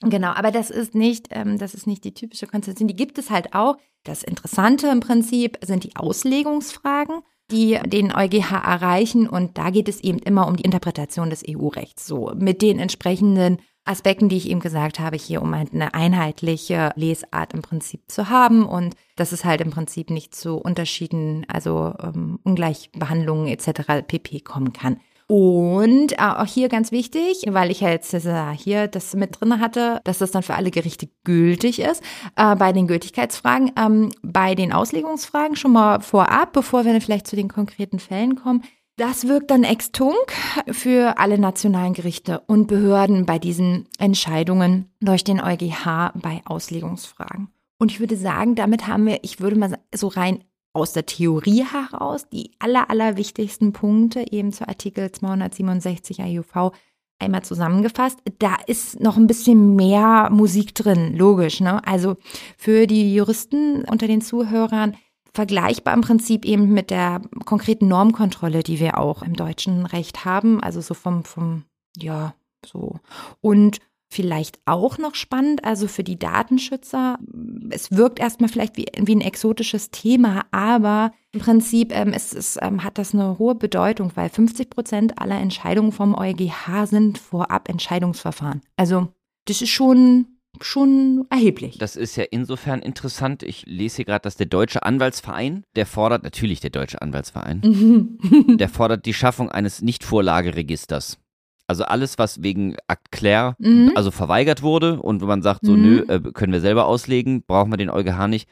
[0.00, 2.88] Genau, aber das ist nicht, ähm, das ist nicht die typische Konstellation.
[2.88, 3.76] Die gibt es halt auch.
[4.02, 9.28] Das Interessante im Prinzip sind die Auslegungsfragen, die den EuGH erreichen.
[9.28, 12.06] Und da geht es eben immer um die Interpretation des EU-Rechts.
[12.06, 16.92] So mit den entsprechenden Aspekten, die ich eben gesagt habe, hier um halt eine einheitliche
[16.94, 21.92] Lesart im Prinzip zu haben und dass es halt im Prinzip nicht zu Unterschieden, also
[22.00, 24.06] ähm, Ungleichbehandlungen etc.
[24.06, 24.40] pp.
[24.40, 25.00] kommen kann.
[25.32, 29.60] Und äh, auch hier ganz wichtig, weil ich ja jetzt äh, hier das mit drin
[29.60, 32.02] hatte, dass das dann für alle Gerichte gültig ist,
[32.36, 37.26] äh, bei den Gültigkeitsfragen, ähm, bei den Auslegungsfragen schon mal vorab, bevor wir dann vielleicht
[37.26, 38.62] zu den konkreten Fällen kommen.
[38.98, 40.34] Das wirkt dann ex tunc
[40.70, 47.48] für alle nationalen Gerichte und Behörden bei diesen Entscheidungen durch den EuGH bei Auslegungsfragen.
[47.78, 51.64] Und ich würde sagen, damit haben wir, ich würde mal so rein aus der Theorie
[51.64, 56.72] heraus die aller, aller wichtigsten Punkte eben zu Artikel 267 AUV
[57.18, 58.18] einmal zusammengefasst.
[58.38, 61.60] Da ist noch ein bisschen mehr Musik drin, logisch.
[61.60, 61.86] Ne?
[61.86, 62.16] Also
[62.58, 64.96] für die Juristen unter den Zuhörern
[65.32, 70.60] vergleichbar im Prinzip eben mit der konkreten Normkontrolle, die wir auch im deutschen Recht haben.
[70.62, 71.64] Also so vom, vom,
[71.96, 72.34] ja,
[72.66, 72.96] so.
[73.40, 73.78] Und
[74.12, 77.18] vielleicht auch noch spannend, also für die Datenschützer,
[77.70, 82.58] es wirkt erstmal vielleicht wie, wie ein exotisches Thema, aber im Prinzip ähm, ist, es,
[82.60, 87.70] ähm, hat das eine hohe Bedeutung, weil 50 Prozent aller Entscheidungen vom EuGH sind vorab
[87.70, 88.60] Entscheidungsverfahren.
[88.76, 89.08] Also
[89.46, 90.26] das ist schon,
[90.60, 91.78] schon erheblich.
[91.78, 93.42] Das ist ja insofern interessant.
[93.42, 98.18] Ich lese hier gerade, dass der Deutsche Anwaltsverein, der fordert, natürlich der Deutsche Anwaltsverein,
[98.58, 101.18] der fordert die Schaffung eines Nicht-Vorlageregisters.
[101.66, 103.92] Also alles, was wegen Akt Claire Mhm.
[103.94, 105.82] also verweigert wurde und wo man sagt, so, Mhm.
[105.82, 108.48] nö, äh, können wir selber auslegen, brauchen wir den EuGH nicht,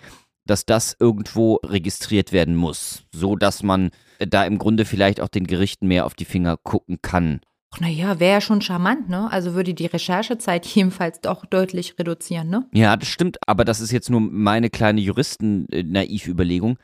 [0.46, 5.28] dass das irgendwo registriert werden muss, so dass man äh, da im Grunde vielleicht auch
[5.28, 7.40] den Gerichten mehr auf die Finger gucken kann.
[7.72, 9.30] Ach, naja, wäre ja schon charmant, ne?
[9.30, 12.66] Also würde die Recherchezeit jedenfalls doch deutlich reduzieren, ne?
[12.72, 16.78] Ja, das stimmt, aber das ist jetzt nur meine kleine Juristen-Naiv-Überlegung.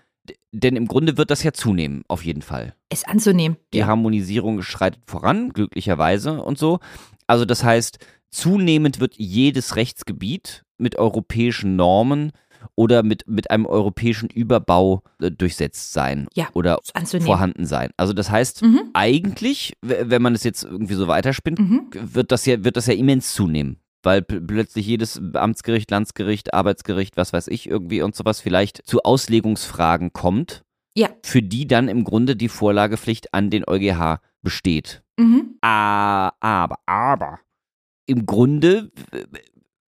[0.53, 2.75] Denn im Grunde wird das ja zunehmen, auf jeden Fall.
[2.89, 3.57] Es anzunehmen.
[3.73, 6.79] Die Harmonisierung schreitet voran, glücklicherweise und so.
[7.27, 7.99] Also das heißt,
[8.31, 12.33] zunehmend wird jedes Rechtsgebiet mit europäischen Normen
[12.75, 16.79] oder mit, mit einem europäischen Überbau äh, durchsetzt sein Ja, oder
[17.21, 17.91] vorhanden sein.
[17.97, 18.91] Also das heißt, Mhm.
[18.93, 21.89] eigentlich, wenn man es jetzt irgendwie so weiterspinnt, Mhm.
[21.93, 23.79] wird das ja, wird das ja immens zunehmen.
[24.07, 29.03] Weil pl- plötzlich jedes Amtsgericht, Landsgericht, Arbeitsgericht, was weiß ich, irgendwie und sowas vielleicht zu
[29.03, 30.63] Auslegungsfragen kommt,
[30.97, 31.09] Ja.
[31.25, 35.03] für die dann im Grunde die Vorlagepflicht an den EuGH besteht.
[35.19, 35.57] Mhm.
[35.61, 37.41] Ah, aber, aber,
[38.07, 38.93] im Grunde,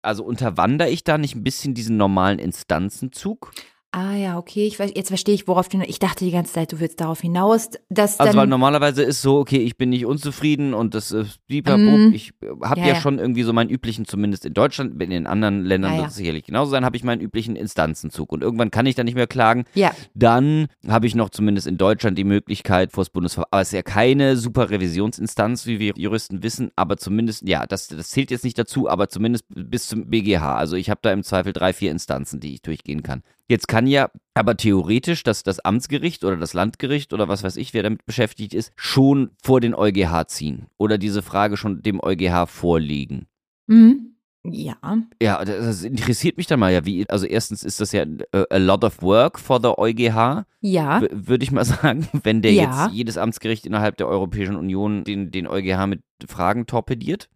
[0.02, 3.54] also unterwandere ich da nicht ein bisschen diesen normalen Instanzenzug?
[3.94, 5.82] Ah ja, okay, ich weiß, jetzt verstehe ich, worauf du.
[5.86, 9.40] Ich dachte die ganze Zeit, du willst darauf hinaus, dass Also, weil normalerweise ist so,
[9.40, 11.40] okay, ich bin nicht unzufrieden und das ist.
[11.50, 12.14] Mhm.
[12.14, 12.32] Ich
[12.64, 13.02] habe Ja, ja, ja.
[13.02, 16.16] schon irgendwie so meinen üblichen, zumindest in Deutschland, in den anderen Ländern Ja, wird es
[16.16, 18.32] sicherlich genauso sein, habe ich meinen üblichen Instanzenzug.
[18.32, 19.66] Und irgendwann kann ich dann nicht mehr klagen.
[19.74, 23.52] Ja, Dann habe ich noch zumindest in Deutschland die Möglichkeit vor das Bundesverfassungsgericht.
[23.52, 27.90] Aber es ist ja keine super Revisionsinstanz, wie wir Juristen wissen, aber zumindest, ja, das,
[27.90, 30.56] das zählt jetzt nicht dazu, aber zumindest bis zum BGH.
[30.56, 33.24] Also ich habe da im Zweifel drei, vier Instanzen, die ich durchgehen kann.
[33.52, 37.74] Jetzt kann ja aber theoretisch dass das Amtsgericht oder das Landgericht oder was weiß ich,
[37.74, 42.48] wer damit beschäftigt ist, schon vor den EuGH ziehen oder diese Frage schon dem EuGH
[42.48, 43.28] vorlegen.
[43.68, 44.16] mhm.
[44.46, 44.78] ja,
[45.22, 48.56] Ja, das interessiert mich dann mal ja, wie, also erstens ist das ja äh, a
[48.58, 52.86] lot of work for the EuGH, ja, würde ich mal sagen, wenn der Ja.
[52.86, 57.28] jetzt jedes Amtsgericht innerhalb der Europäischen Union den, den EuGH mit Fragen torpediert.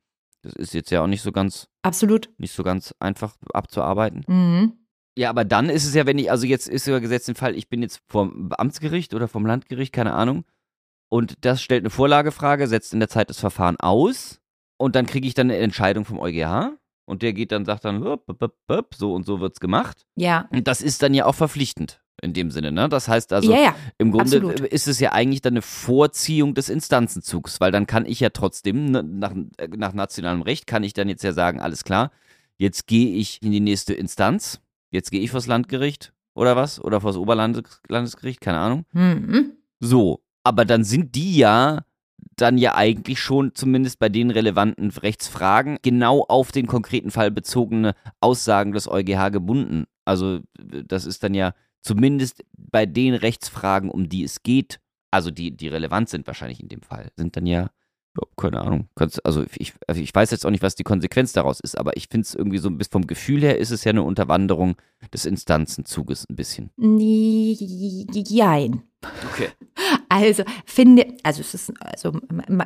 [0.43, 2.29] Das ist jetzt ja auch nicht so ganz, absolut.
[2.37, 4.23] nicht so ganz einfach abzuarbeiten.
[4.27, 4.73] Mhm.
[5.17, 7.55] Ja, aber dann ist es ja, wenn ich, also jetzt ist ja gesetzt den Fall,
[7.55, 10.43] ich bin jetzt vom Amtsgericht oder vom Landgericht, keine Ahnung,
[11.09, 14.41] und das stellt eine Vorlagefrage, setzt in der Zeit das Verfahren aus
[14.77, 18.03] und dann kriege ich dann eine Entscheidung vom EuGH und der geht dann, sagt dann,
[18.03, 20.05] hup, hup, hup, hup, so und so wird's gemacht.
[20.15, 22.89] Ja, Und das ist dann ja auch verpflichtend in dem Sinne, ne?
[22.89, 24.59] Das heißt also, ja, ja, im Grundde absolut.
[24.61, 28.85] ist es ja eigentlich dann eine Vorziehung des Instanzenzugs, weil dann kann ich ja trotzdem,
[28.85, 32.11] ne, nach, äh, nach nationalem Recht, kann ich dann jetzt ja sagen, alles klar,
[32.57, 34.61] jetzt gehe ich in die nächste Instanz,
[34.95, 38.85] jetzt gehe ich vors Landgericht oder was, oder vors Oberlandesgericht, keine Ahnung.
[38.93, 39.53] Mhm.
[39.79, 41.85] So, aber dann sind die ja
[42.37, 47.95] dann ja eigentlich schon zumindest bei den relevanten Rechtsfragen genau auf den konkreten Fall bezogene
[48.19, 49.85] Aussagen des EuGH gebunden.
[50.03, 54.79] Also das ist dann ja zumindest bei den Rechtsfragen, um die es geht,
[55.11, 57.69] also die, die relevant sind wahrscheinlich in dem Fall, sind dann ja
[58.37, 58.87] keine Ahnung.
[59.23, 62.07] Also ich, also ich weiß jetzt auch nicht, was die Konsequenz daraus ist, aber ich
[62.09, 64.75] finde es irgendwie so bis vom Gefühl her ist es ja eine Unterwanderung
[65.13, 66.69] des Instanzenzuges ein bisschen.
[68.11, 68.83] Jein.
[69.31, 69.49] Okay.
[70.09, 72.19] Also finde, also es ist also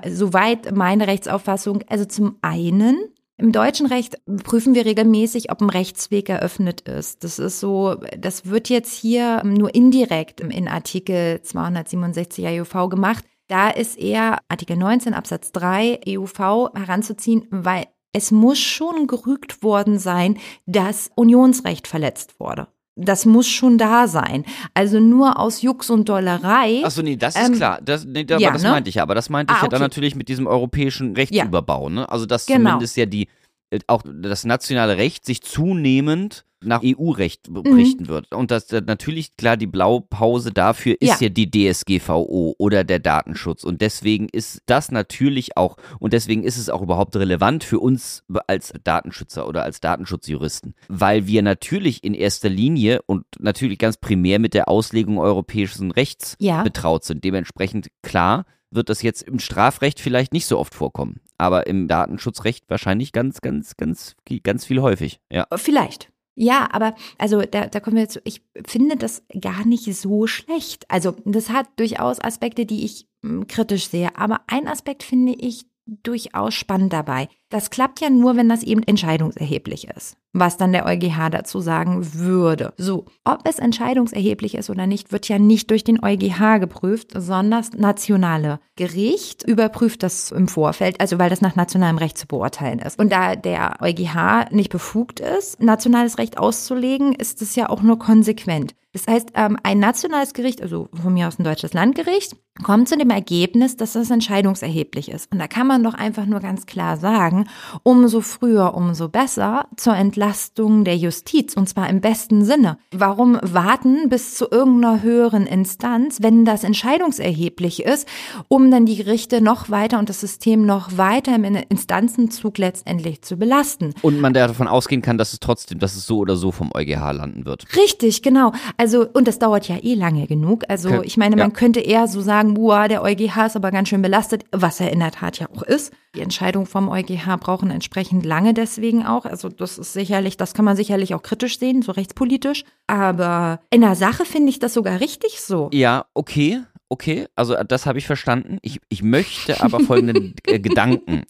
[0.07, 2.97] soweit meine Rechtsauffassung, also zum einen
[3.39, 7.23] im deutschen Recht prüfen wir regelmäßig, ob ein Rechtsweg eröffnet ist.
[7.23, 13.23] Das ist so, das wird jetzt hier nur indirekt in Artikel 267 AUV gemacht.
[13.49, 19.97] Da ist eher Artikel 19 Absatz 3 EUV heranzuziehen, weil es muss schon gerügt worden
[19.97, 22.67] sein, dass Unionsrecht verletzt wurde.
[22.95, 24.45] Das muss schon da sein.
[24.73, 26.83] Also nur aus Jux und Dollerei.
[26.83, 27.79] Achso, nee, das ist ähm, klar.
[27.81, 28.69] Das, nee, das, ja, das ne?
[28.69, 29.03] meinte ich ja.
[29.03, 29.73] Aber das meinte ah, ich ja okay.
[29.73, 31.87] dann natürlich mit diesem europäischen Rechtsüberbau.
[31.87, 31.95] Ja.
[31.95, 32.09] Ne?
[32.09, 32.71] Also, dass genau.
[32.71, 33.29] zumindest ja die,
[33.71, 37.63] äh, auch das nationale Recht sich zunehmend nach EU-Recht mhm.
[37.63, 38.07] berichten mhm.
[38.07, 38.33] wird.
[38.33, 41.27] Und das natürlich klar die Blaupause dafür ist ja.
[41.27, 41.29] ja.
[41.29, 43.63] die DSGVO oder der Datenschutz.
[43.63, 48.23] Und deswegen ist das natürlich auch, und deswegen ist es auch überhaupt relevant für uns
[48.47, 54.39] als Datenschützer oder als Datenschutzjuristen, weil wir natürlich in erster Linie und natürlich ganz primär
[54.39, 56.63] mit der Auslegung europäischen Rechts ja.
[56.63, 57.23] betraut sind.
[57.23, 62.65] Dementsprechend klar wird das jetzt im Strafrecht vielleicht nicht so oft vorkommen, aber im Datenschutzrecht
[62.69, 65.19] wahrscheinlich ganz, ganz, ganz, ganz viel häufig.
[65.31, 65.47] Ja.
[65.55, 66.11] Vielleicht.
[66.35, 70.85] Ja, aber also da, da kommen wir jetzt, ich finde das gar nicht so schlecht.
[70.89, 74.15] Also das hat durchaus Aspekte, die ich hm, kritisch sehe.
[74.15, 77.27] Aber ein Aspekt finde ich durchaus spannend dabei.
[77.49, 82.13] Das klappt ja nur, wenn das eben entscheidungserheblich ist, was dann der EuGH dazu sagen
[82.13, 82.73] würde.
[82.77, 87.49] So, ob es entscheidungserheblich ist oder nicht, wird ja nicht durch den EuGH geprüft, sondern
[87.49, 92.77] das nationale Gericht überprüft das im Vorfeld, also weil das nach nationalem Recht zu beurteilen
[92.77, 92.99] ist.
[92.99, 97.97] Und da der EuGH nicht befugt ist, nationales Recht auszulegen, ist es ja auch nur
[97.97, 98.75] konsequent.
[98.93, 102.97] Das heißt, ähm, ein nationales Gericht, also von mir aus ein deutsches Landgericht, kommt zu
[102.97, 105.31] dem Ergebnis, dass das entscheidungserheblich ist.
[105.31, 107.49] Und da kann man doch einfach nur ganz klar sagen, sagen,
[107.83, 112.77] umso früher, umso besser zur Entlastung der Justiz und zwar im besten Sinne.
[112.91, 118.07] Warum warten bis zu irgendeiner höheren Instanz, wenn das entscheidungserheblich ist,
[118.47, 123.37] um dann die Gerichte noch weiter und das System noch weiter im Instanzenzug letztendlich zu
[123.37, 123.93] belasten?
[124.01, 127.11] Und man davon ausgehen kann, dass es trotzdem, dass es so oder so vom EuGH
[127.13, 127.65] landen wird.
[127.75, 128.51] Richtig, genau.
[128.77, 130.63] Also, und das dauert ja eh lange genug.
[130.67, 131.01] Also, okay.
[131.03, 131.55] ich meine, man ja.
[131.55, 134.99] könnte eher so sagen, boah, der EuGH ist aber ganz schön belastet, was er in
[134.99, 135.93] der Tat ja auch ist.
[136.15, 139.25] Die Entscheidung vom EuGH brauchen entsprechend lange deswegen auch.
[139.25, 142.63] Also das ist sicherlich, das kann man sicherlich auch kritisch sehen, so rechtspolitisch.
[142.87, 145.69] Aber in der Sache finde ich das sogar richtig so.
[145.71, 146.61] Ja, okay.
[146.91, 148.57] Okay, also das habe ich verstanden.
[148.63, 151.23] Ich, ich möchte aber folgenden äh, Gedanken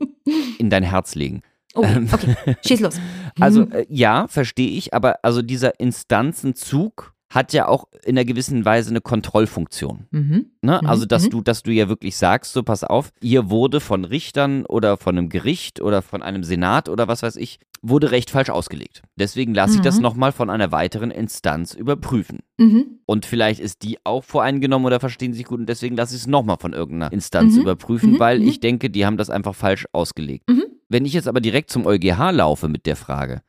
[0.58, 1.42] in dein Herz legen.
[1.76, 2.96] Oh, ähm, okay, schieß los.
[3.42, 8.66] Also äh, ja, verstehe ich, aber also dieser Instanzenzug hat ja auch in einer gewissen
[8.66, 10.08] Weise eine Kontrollfunktion.
[10.12, 10.46] Mhm.
[10.62, 10.80] Ne?
[10.82, 10.88] Mhm.
[10.88, 11.30] Also, dass mhm.
[11.30, 15.18] du, dass du ja wirklich sagst, so pass auf, hier wurde von Richtern oder von
[15.18, 19.04] einem Gericht oder von einem Senat oder was weiß ich, wurde Recht falsch ausgelegt.
[19.16, 20.02] Deswegen lasse ich das mhm.
[20.02, 22.40] nochmal von einer weiteren Instanz überprüfen.
[22.58, 23.00] Mhm.
[23.06, 26.28] Und vielleicht ist die auch voreingenommen oder verstehen sich gut und deswegen lasse ich es
[26.28, 27.62] nochmal von irgendeiner Instanz mhm.
[27.62, 30.46] überprüfen, weil ich denke, die haben das einfach falsch ausgelegt.
[30.92, 33.44] Wenn ich jetzt aber direkt zum EuGH laufe mit der Frage,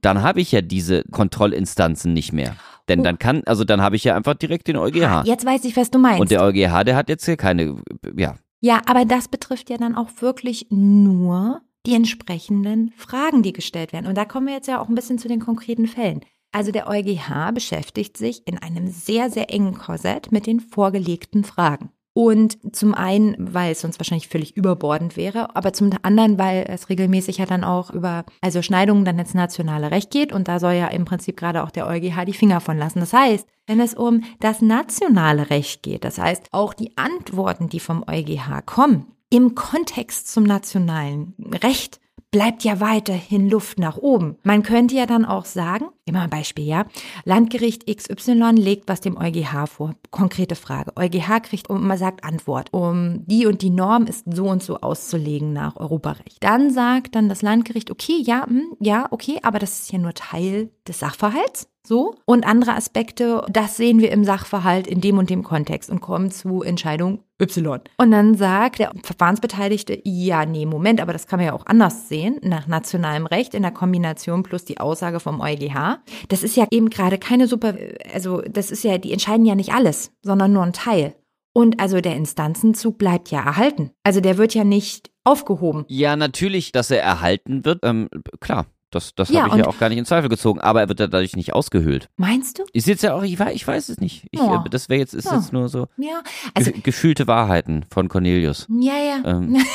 [0.00, 2.56] dann habe ich ja diese Kontrollinstanzen nicht mehr.
[2.88, 5.24] Denn dann kann, also dann habe ich ja einfach direkt den EuGH.
[5.24, 6.20] Jetzt weiß ich, was du meinst.
[6.20, 7.76] Und der EuGH, der hat jetzt hier keine,
[8.16, 8.36] ja.
[8.60, 14.06] Ja, aber das betrifft ja dann auch wirklich nur die entsprechenden Fragen, die gestellt werden.
[14.06, 16.20] Und da kommen wir jetzt ja auch ein bisschen zu den konkreten Fällen.
[16.52, 21.90] Also der EuGH beschäftigt sich in einem sehr, sehr engen Korsett mit den vorgelegten Fragen.
[22.16, 26.88] Und zum einen, weil es sonst wahrscheinlich völlig überbordend wäre, aber zum anderen, weil es
[26.88, 30.72] regelmäßig ja dann auch über, also Schneidungen dann ins nationale Recht geht und da soll
[30.72, 33.00] ja im Prinzip gerade auch der EuGH die Finger von lassen.
[33.00, 37.80] Das heißt, wenn es um das nationale Recht geht, das heißt auch die Antworten, die
[37.80, 42.00] vom EuGH kommen, im Kontext zum nationalen Recht,
[42.36, 44.36] bleibt ja weiterhin Luft nach oben.
[44.42, 46.84] Man könnte ja dann auch sagen, immer ein Beispiel, ja,
[47.24, 49.94] Landgericht XY legt was dem EuGH vor.
[50.10, 50.92] Konkrete Frage.
[50.96, 52.68] EuGH kriegt, und man sagt Antwort.
[52.74, 56.36] Um die und die Norm ist so und so auszulegen nach Europarecht.
[56.40, 60.12] Dann sagt dann das Landgericht, okay, ja, hm, ja, okay, aber das ist ja nur
[60.12, 61.70] Teil des Sachverhalts.
[61.86, 62.16] So.
[62.24, 66.32] Und andere Aspekte, das sehen wir im Sachverhalt in dem und dem Kontext und kommen
[66.32, 67.80] zu Entscheidung Y.
[67.96, 72.08] Und dann sagt der Verfahrensbeteiligte, ja, nee, Moment, aber das kann man ja auch anders
[72.08, 75.98] sehen, nach nationalem Recht in der Kombination plus die Aussage vom EuGH.
[76.28, 77.74] Das ist ja eben gerade keine super,
[78.12, 81.14] also das ist ja, die entscheiden ja nicht alles, sondern nur ein Teil.
[81.52, 83.90] Und also der Instanzenzug bleibt ja erhalten.
[84.02, 85.84] Also der wird ja nicht aufgehoben.
[85.88, 88.08] Ja, natürlich, dass er erhalten wird, ähm,
[88.40, 88.66] klar.
[88.96, 91.00] Das, das ja, habe ich ja auch gar nicht in Zweifel gezogen, aber er wird
[91.00, 92.08] dadurch nicht ausgehöhlt.
[92.16, 92.64] Meinst du?
[92.72, 94.26] Ist jetzt ja auch, ich weiß, ich weiß es nicht.
[94.30, 94.64] Ich, oh.
[94.70, 95.36] Das wäre jetzt, ist ja.
[95.36, 96.22] jetzt nur so ja.
[96.54, 98.66] also, ge gefühlte Wahrheiten von Cornelius.
[98.68, 99.22] Ja, ja.
[99.24, 99.58] Ähm.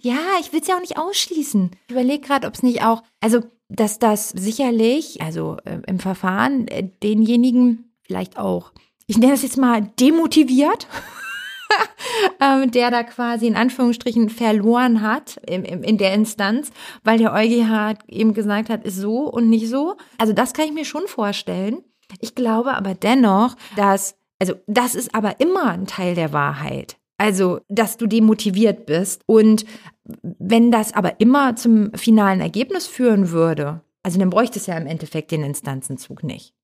[0.00, 1.70] Ja, ich will es ja auch nicht ausschließen.
[1.86, 6.66] Ich überlege gerade, ob es nicht auch, also dass das sicherlich, also äh, im Verfahren,
[6.68, 8.72] äh, denjenigen vielleicht auch,
[9.06, 10.88] ich nenne das jetzt mal demotiviert,
[12.66, 16.70] der da quasi in Anführungsstrichen verloren hat in der Instanz,
[17.04, 19.96] weil der EuGH eben gesagt hat, ist so und nicht so.
[20.18, 21.82] Also das kann ich mir schon vorstellen.
[22.20, 26.96] Ich glaube aber dennoch, dass, also das ist aber immer ein Teil der Wahrheit.
[27.18, 29.22] Also, dass du demotiviert bist.
[29.26, 29.64] Und
[30.22, 34.86] wenn das aber immer zum finalen Ergebnis führen würde, also dann bräuchte es ja im
[34.86, 36.55] Endeffekt den Instanzenzug nicht.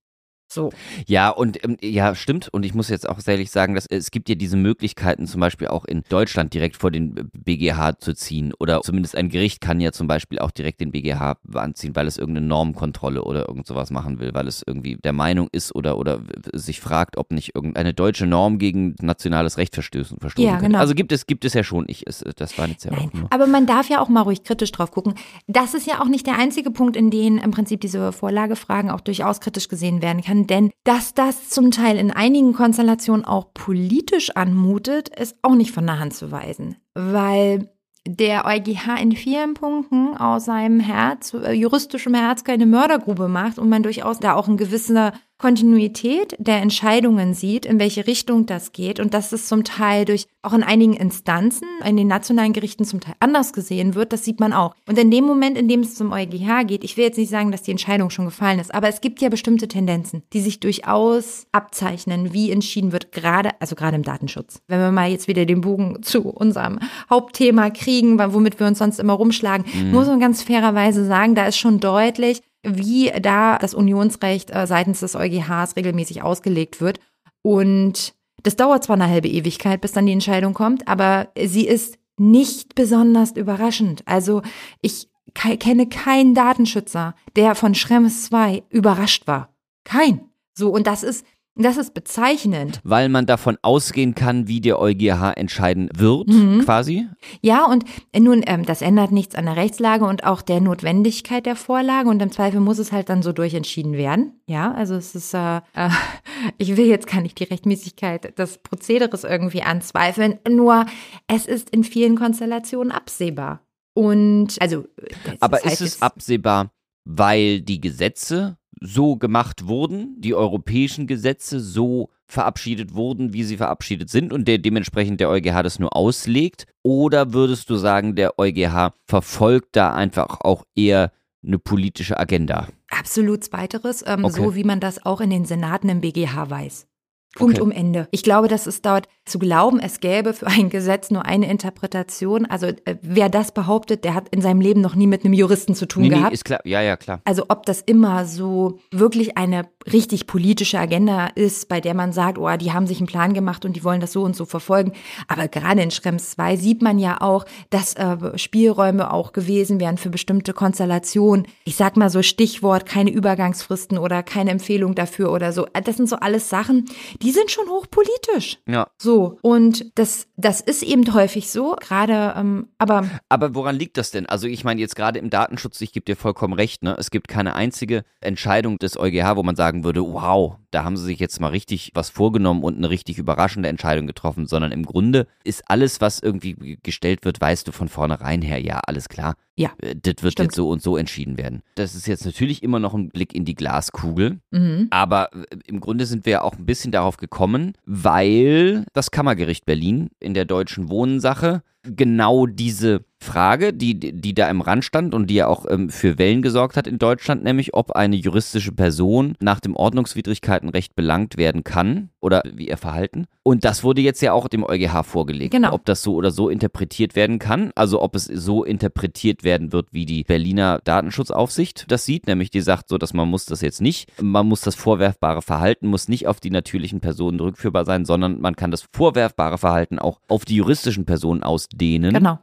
[0.53, 0.71] So.
[1.07, 2.49] Ja, und ähm, ja, stimmt.
[2.53, 5.69] Und ich muss jetzt auch ehrlich sagen, dass es gibt ja diese Möglichkeiten, zum Beispiel
[5.69, 8.53] auch in Deutschland direkt vor den BGH zu ziehen.
[8.59, 12.19] Oder zumindest ein Gericht kann ja zum Beispiel auch direkt den BGH anziehen, weil es
[12.19, 16.21] irgendeine Normkontrolle oder irgend sowas machen will, weil es irgendwie der Meinung ist oder, oder
[16.53, 20.79] sich fragt, ob nicht irgendeine deutsche Norm gegen nationales Recht verstößen, verstoßen Ja, genau.
[20.79, 21.87] Also gibt es, gibt es ja schon.
[21.89, 23.33] Ich, es, das war jetzt ja auch Nein, nur.
[23.33, 25.15] aber man darf ja auch mal ruhig kritisch drauf gucken.
[25.47, 29.01] Das ist ja auch nicht der einzige Punkt, in dem im Prinzip diese Vorlagefragen auch
[29.01, 30.42] durchaus kritisch gesehen werden kann.
[30.47, 35.87] Denn dass das zum Teil in einigen Konstellationen auch politisch anmutet, ist auch nicht von
[35.87, 36.77] der Hand zu weisen.
[36.95, 37.69] Weil
[38.07, 43.69] der EuGH in vielen Punkten aus seinem Herz, äh, juristischem Herz keine Mördergrube macht und
[43.69, 49.01] man durchaus da auch eine gewisse Kontinuität der Entscheidungen sieht, in welche Richtung das geht
[49.01, 53.01] und dass es zum Teil durch auch in einigen Instanzen, in den nationalen Gerichten zum
[53.01, 54.77] Teil anders gesehen wird, das sieht man auch.
[54.87, 57.51] Und in dem Moment, in dem es zum EuGH geht, ich will jetzt nicht sagen,
[57.51, 61.47] dass die Entscheidung schon gefallen ist, aber es gibt ja bestimmte Tendenzen, die sich durchaus
[61.51, 64.63] abzeichnen, wie entschieden wird, gerade, also gerade im Datenschutz.
[64.69, 66.79] Wenn wir mal jetzt wieder den Bogen zu unserem
[67.11, 71.57] Hauptthema kriegen, womit wir uns sonst immer rumschlagen, muss man ganz fairerweise sagen, da ist
[71.59, 77.01] schon deutlich, wie da das Unionsrecht äh, seitens des EuGHs regelmäßig ausgelegt wird.
[77.43, 81.99] Und das dauert zwar eine halbe Ewigkeit, bis dann die Entscheidung kommt, aber sie ist
[82.19, 84.03] nicht besonders überraschend.
[84.07, 84.43] Also
[84.81, 89.55] ich ke- kenne keinen Datenschützer, der von Schrems 2 überrascht war.
[89.85, 90.29] Kein.
[90.55, 92.81] So, und das ist, das ist bezeichnend.
[92.83, 96.63] Weil man davon ausgehen kann, wie der EuGH entscheiden wird, Mhm.
[96.65, 97.07] quasi.
[97.43, 97.85] Ja, und
[98.19, 102.23] nun, ähm, das ändert nichts an der Rechtslage und auch der Notwendigkeit der Vorlage und
[102.23, 104.41] im Zweifel muss es halt dann so durchentschieden werden.
[104.47, 105.91] Ja, also es ist, äh, äh,
[106.59, 110.87] ich will jetzt gar nicht die Rechtmäßigkeit des Prozederes irgendwie anzweifeln, nur
[111.27, 113.61] es ist in vielen Konstellationen absehbar.
[113.95, 114.85] Und, also,
[115.27, 116.71] das Aber ist es jetzt- absehbar,
[117.05, 124.11] weil die Gesetze so gemacht wurden, die europäischen Gesetze so verabschiedet wurden, wie sie verabschiedet
[124.11, 126.67] sind und der dementsprechend der EuGH das nur auslegt?
[126.83, 131.13] Oder würdest du sagen, der EuGH verfolgt da einfach auch eher
[131.45, 132.69] eine politische Agenda?
[132.91, 134.41] Absolut Zweiteres, ähm, Okay.
[134.43, 136.87] so wie man das auch in den Senaten im BGH weiß.
[137.35, 137.63] Punkt Okay.
[137.63, 138.09] um Ende.
[138.11, 142.45] Ich glaube, das ist dort zu glauben, es gäbe für ein Gesetz nur eine Interpretation.
[142.47, 145.75] Also äh, wer das behauptet, der hat in seinem Leben noch nie mit einem Juristen
[145.75, 146.33] zu tun Nee, nee, gehabt.
[146.35, 146.61] ist klar.
[146.65, 147.21] Ja, ja, klar.
[147.25, 152.39] Also ob das immer so wirklich eine richtig politische Agenda ist, bei der man sagt,
[152.39, 154.93] oh, die haben sich einen Plan gemacht und die wollen das so und so verfolgen.
[155.29, 159.99] Aber gerade in Schrems 2 sieht man ja auch, dass äh, Spielräume auch gewesen wären
[159.99, 161.47] für bestimmte Konstellationen.
[161.65, 165.67] Ich sag mal so Stichwort, keine Übergangsfristen oder keine Empfehlung dafür oder so.
[165.85, 166.87] Das sind so alles Sachen,
[167.23, 168.59] die sind schon hochpolitisch.
[168.69, 168.89] Ja.
[168.99, 174.11] So, und das, das ist eben häufig so, gerade, ähm, aber Aber woran liegt das
[174.11, 174.27] denn?
[174.27, 176.97] Also ich meine jetzt gerade im Datenschutz, ich gebe dir vollkommen recht, ne?
[176.99, 181.05] Es gibt keine einzige Entscheidung des EuGH, wo man sagen würde, wow, da haben sie
[181.05, 185.27] sich jetzt mal richtig was vorgenommen und eine richtig überraschende Entscheidung getroffen, sondern im Grunde
[185.45, 189.35] ist alles, was irgendwie gestellt wird, weißt du von vornherein her, ja, alles klar.
[189.57, 190.47] Ja, Äh, Das wird stimmt.
[190.49, 191.63] jetzt so und so entschieden werden.
[191.75, 194.89] Das ist jetzt natürlich immer noch ein Blick in die Glaskugel, mhm.
[194.91, 199.67] aber äh, im Grunde sind wir ja auch ein bisschen darauf gekommen, weil das Kammergericht
[199.67, 205.29] Berlin in der deutschen Wohnensache genau diese Frage, die, die da im Rand stand und
[205.29, 209.35] die ja auch ähm, für Wellen gesorgt hat in Deutschland, nämlich ob eine juristische Person
[209.41, 213.27] nach dem Ordnungswidrigkeitenrecht belangt werden kann oder wie ihr Verhalten.
[213.43, 215.73] Und das wurde jetzt ja auch dem EuGH vorgelegt, Genau.
[215.73, 219.89] ob das so oder so interpretiert werden kann, also ob es so interpretiert werden wird,
[219.93, 223.81] wie die Berliner Datenschutzaufsicht das sieht, nämlich die sagt so, dass man muss das jetzt
[223.81, 228.41] nicht, man muss das vorwerfbare Verhalten muss nicht auf die natürlichen Personen rückführbar sein, sondern
[228.41, 232.15] man kann das vorwerfbare Verhalten auch auf die juristischen Personen ausdehnen.
[232.15, 232.39] genau,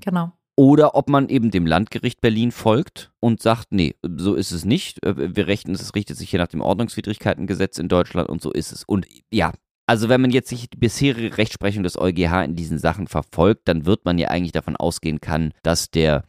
[0.00, 0.32] genau.
[0.58, 5.00] Oder ob man eben dem Landgericht Berlin folgt und sagt, nee, so ist es nicht.
[5.04, 8.72] Äh, Wir rechnen, es richtet sich hier nach dem Ordnungswidrigkeitengesetz in Deutschland und so ist
[8.72, 8.82] es.
[8.82, 9.52] Und ja,
[9.86, 13.86] also wenn man jetzt sich die bisherige Rechtsprechung des EuGH in diesen Sachen verfolgt, dann
[13.86, 16.24] wird man ja eigentlich davon ausgehen kann, dass der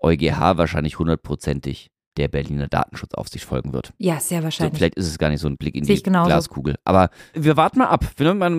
[0.00, 3.92] EuGH wahrscheinlich hundertprozentig der Berliner Datenschutzaufsicht folgen wird.
[3.98, 4.78] Ja, sehr So, wahrscheinlich.
[4.78, 6.02] vielleicht ist es gar nicht so ein Blick in Sehe die.
[6.02, 6.76] Glaskugel.
[6.84, 8.04] Aber wir warten mal ab.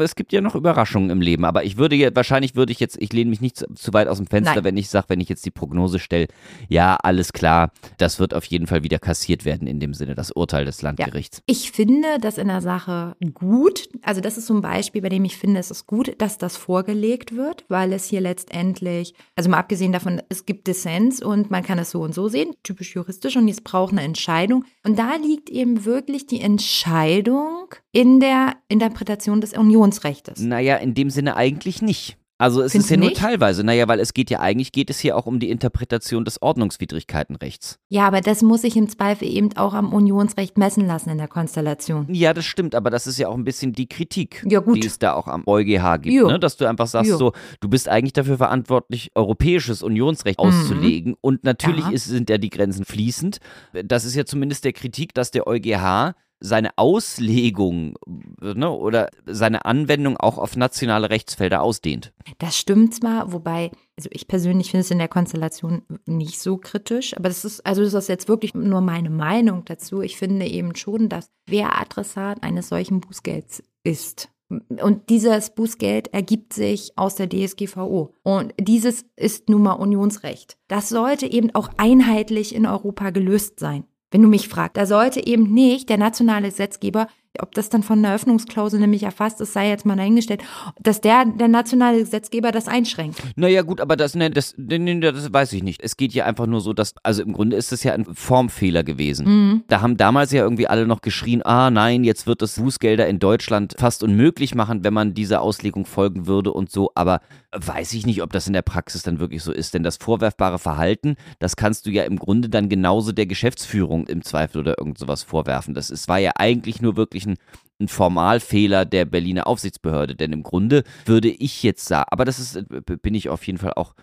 [0.02, 1.46] Es gibt ja noch Überraschungen im Leben.
[1.46, 4.18] Aber ich würde jetzt, wahrscheinlich würde ich jetzt, ich lehne mich nicht zu, weit aus
[4.18, 4.64] dem Fenster, Nein.
[4.64, 6.28] wenn ich sage, wenn ich jetzt die Prognose stelle,
[6.70, 10.32] ja, alles klar, das wird auf jeden Fall wieder kassiert werden in dem Sinne, das
[10.32, 11.42] Urteil des Landgerichts.
[11.46, 13.88] Ich finde das in der Sache gut.
[14.02, 16.58] Also das ist so ein Beispiel, bei dem ich finde, es ist gut, dass das
[16.58, 21.64] vorgelegt wird, weil es hier letztendlich, also mal abgesehen davon, es gibt Dissens und man
[21.64, 24.66] kann es so und so sehen, typisch juristisch und es braucht eine Entscheidung.
[24.84, 30.40] Und da liegt eben wirklich die Entscheidung in der Interpretation des Unionsrechtes.
[30.40, 32.18] Naja, in dem Sinne eigentlich nicht.
[32.38, 33.22] Also es Findest ist ja nur nicht?
[33.22, 33.64] teilweise.
[33.64, 37.80] Naja, weil es geht ja eigentlich, geht es hier auch um die Interpretation des Ordnungswidrigkeitenrechts.
[37.90, 41.28] Ja, aber das muss sich im Zweifel eben auch am Unionsrecht messen lassen in der
[41.28, 42.08] Konstellation.
[42.14, 45.00] Ja, das stimmt, aber das ist ja auch ein bisschen die Kritik, Ja, die es
[45.00, 46.40] da auch am EuGH gibt, ne?
[46.40, 47.18] dass du einfach sagst, Jo.
[47.18, 51.92] so, du bist eigentlich dafür verantwortlich, europäisches Unionsrecht auszulegen und natürlich Mhm.
[51.92, 51.96] Ja.
[51.96, 53.38] ist, sind ja die Grenzen fließend.
[53.84, 56.14] Das ist ja zumindest der Kritik, dass der EuGH
[56.46, 57.98] seine Auslegung
[58.40, 62.14] ne, oder seine Anwendung auch auf nationale Rechtsfelder ausdehnt.
[62.38, 67.16] Das stimmt zwar, wobei, also ich persönlich finde es in der Konstellation nicht so kritisch,
[67.18, 70.02] aber das ist, also das ist jetzt wirklich nur meine Meinung dazu.
[70.02, 74.30] Ich finde eben schon, dass wer Adressat eines solchen Bußgelds ist.
[74.50, 78.14] Und dieses Bußgeld ergibt sich aus der DSGVO.
[78.22, 80.58] Und dieses ist nun mal Unionsrecht.
[80.68, 83.86] Das sollte eben auch einheitlich in Europa gelöst sein.
[84.12, 87.08] Wenn du mich fragst, da sollte eben nicht der nationale Gesetzgeber,
[87.42, 90.44] ob das dann von einer Öffnungsklausel nämlich erfasst ist, sei jetzt mal dahingestellt,
[90.82, 93.22] dass der, der nationale Gesetzgeber das einschränkt.
[93.36, 95.82] Naja, gut, aber das, ne, das, ne, ne, das weiß ich nicht.
[95.84, 98.84] Es geht hier einfach nur so, dass, also im Grunde ist es ja ein Formfehler
[98.84, 99.26] gewesen.
[99.28, 99.64] Mhm.
[99.68, 103.20] Da haben damals ja irgendwie alle noch geschrien, ah nein, jetzt wird es Bußgelder in
[103.20, 106.92] Deutschland fast unmöglich machen, wenn man dieser Auslegung folgen würde und so.
[106.96, 107.22] Aber
[107.52, 109.74] weiß ich nicht, ob das in der Praxis dann wirklich so ist.
[109.74, 114.24] Denn das vorwerfbare Verhalten, das kannst du ja im Grunde dann genauso der Geschäftsführung im
[114.24, 115.74] Zweifel oder irgend sowas vorwerfen.
[115.74, 117.38] Das ist, war ja eigentlich nur wirklich ein,
[117.80, 120.16] ein Formalfehler der Berliner Aufsichtsbehörde.
[120.16, 122.64] Denn im Grunde würde ich jetzt sagen, aber das ist, äh,
[123.02, 123.94] bin ich auf jeden Fall auch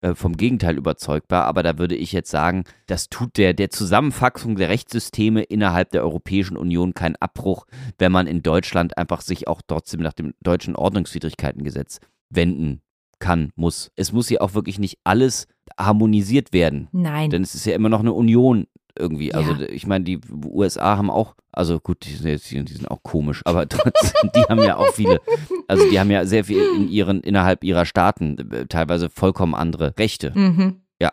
[0.00, 4.54] äh, vom Gegenteil überzeugbar, aber da würde ich jetzt sagen, das tut der, der Zusammenfassung
[4.54, 7.66] der Rechtssysteme innerhalb der Europäischen Union keinen Abbruch,
[7.98, 11.98] wenn man in Deutschland einfach sich auch trotzdem nach dem deutschen Ordnungswidrigkeitengesetz
[12.30, 12.80] wenden
[13.18, 13.90] kann, muss.
[13.96, 17.30] Es muss ja auch wirklich nicht alles harmonisiert werden, Nein.
[17.30, 18.68] denn es ist ja immer noch eine Union
[18.98, 19.32] irgendwie.
[19.34, 19.68] Also Ja.
[19.68, 23.42] ich meine, die USA haben auch, also gut, die sind, jetzt, die sind auch komisch,
[23.44, 25.20] aber trotzdem, die haben ja auch viele,
[25.66, 29.94] also die haben ja sehr viel in ihren, innerhalb ihrer Staaten äh, teilweise vollkommen andere
[29.98, 30.32] Rechte.
[30.34, 30.82] Mhm.
[31.00, 31.12] Ja.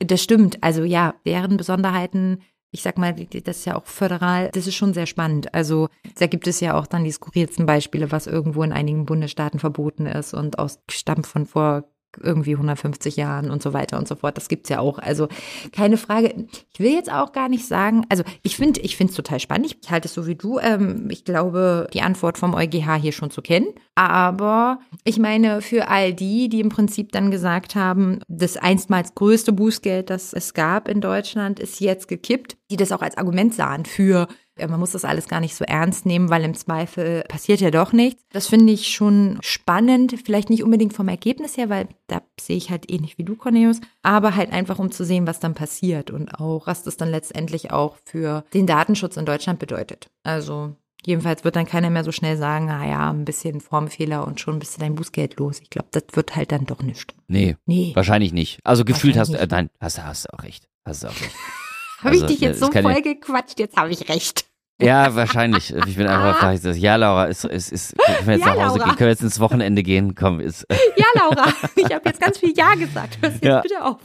[0.00, 0.62] Das stimmt.
[0.62, 4.92] Also ja, deren Besonderheiten, ich sag mal, das ist ja auch föderal, das ist schon
[4.92, 5.54] sehr spannend.
[5.54, 9.58] Also da gibt es ja auch dann die skurrilsten Beispiele, was irgendwo in einigen Bundesstaaten
[9.60, 11.84] verboten ist und aus stammt von vor
[12.20, 14.36] irgendwie 150 Jahren und so weiter und so fort.
[14.36, 14.98] Das gibt's ja auch.
[14.98, 15.28] Also
[15.72, 16.46] keine Frage.
[16.72, 19.76] Ich will jetzt auch gar nicht sagen, also ich finde ich es total spannend.
[19.82, 20.58] Ich halte es so wie du.
[20.58, 23.68] Ähm, ich glaube, die Antwort vom EuGH hier schon zu kennen.
[23.94, 29.52] Aber ich meine, für all die, die im Prinzip dann gesagt haben, das einstmals größte
[29.52, 33.84] Bußgeld, das es gab in Deutschland, ist jetzt gekippt, die das auch als Argument sahen
[33.84, 34.28] für
[34.66, 37.92] man muss das alles gar nicht so ernst nehmen, weil im Zweifel passiert ja doch
[37.92, 38.22] nichts.
[38.32, 42.70] Das finde ich schon spannend, vielleicht nicht unbedingt vom Ergebnis her, weil da sehe ich
[42.70, 46.34] halt ähnlich wie du, Cornelius, aber halt einfach um zu sehen, was dann passiert und
[46.40, 50.10] auch, was das dann letztendlich auch für den Datenschutz in Deutschland bedeutet.
[50.24, 50.74] Also
[51.06, 54.76] jedenfalls wird dann keiner mehr so schnell sagen, naja, ein bisschen Formfehler und schon bist
[54.76, 55.60] du dein Bußgeld los.
[55.60, 57.14] Ich glaube, das wird halt dann doch nicht.
[57.28, 57.92] Nee, Nee.
[57.94, 58.58] wahrscheinlich nicht.
[58.64, 60.68] Also gefühlt hast du, äh, nein, hast, hast du auch recht.
[60.84, 61.34] Hast du auch recht.
[62.00, 64.44] Habe ich Also, dich jetzt das so voll gequatscht, jetzt habe ich recht.
[64.80, 65.74] Ja, wahrscheinlich.
[65.74, 68.66] Ich bin einfach vielleicht so, ja, Laura, ist, ist, ist, können wir jetzt Ja, nach
[68.68, 68.90] Hause Laura.
[68.90, 70.14] gehen, können wir jetzt ins Wochenende gehen?
[70.14, 70.66] Komm, ist,
[70.96, 73.18] Ja, Laura, ich habe jetzt ganz viel Ja gesagt.
[73.20, 73.60] Hör jetzt Ja.
[73.60, 73.96] bitte auf.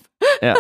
[0.42, 0.56] ja.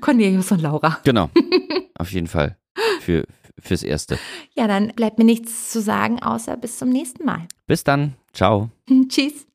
[0.00, 1.00] Cornelius und Laura.
[1.02, 1.28] Genau.
[1.98, 2.56] Auf jeden Fall.
[3.00, 3.26] Für,
[3.60, 4.18] fürs Erste.
[4.54, 7.46] Ja, dann bleibt mir nichts zu sagen, außer bis zum nächsten Mal.
[7.66, 8.14] Bis dann.
[8.32, 8.70] Ciao.
[9.08, 9.46] Tschüss.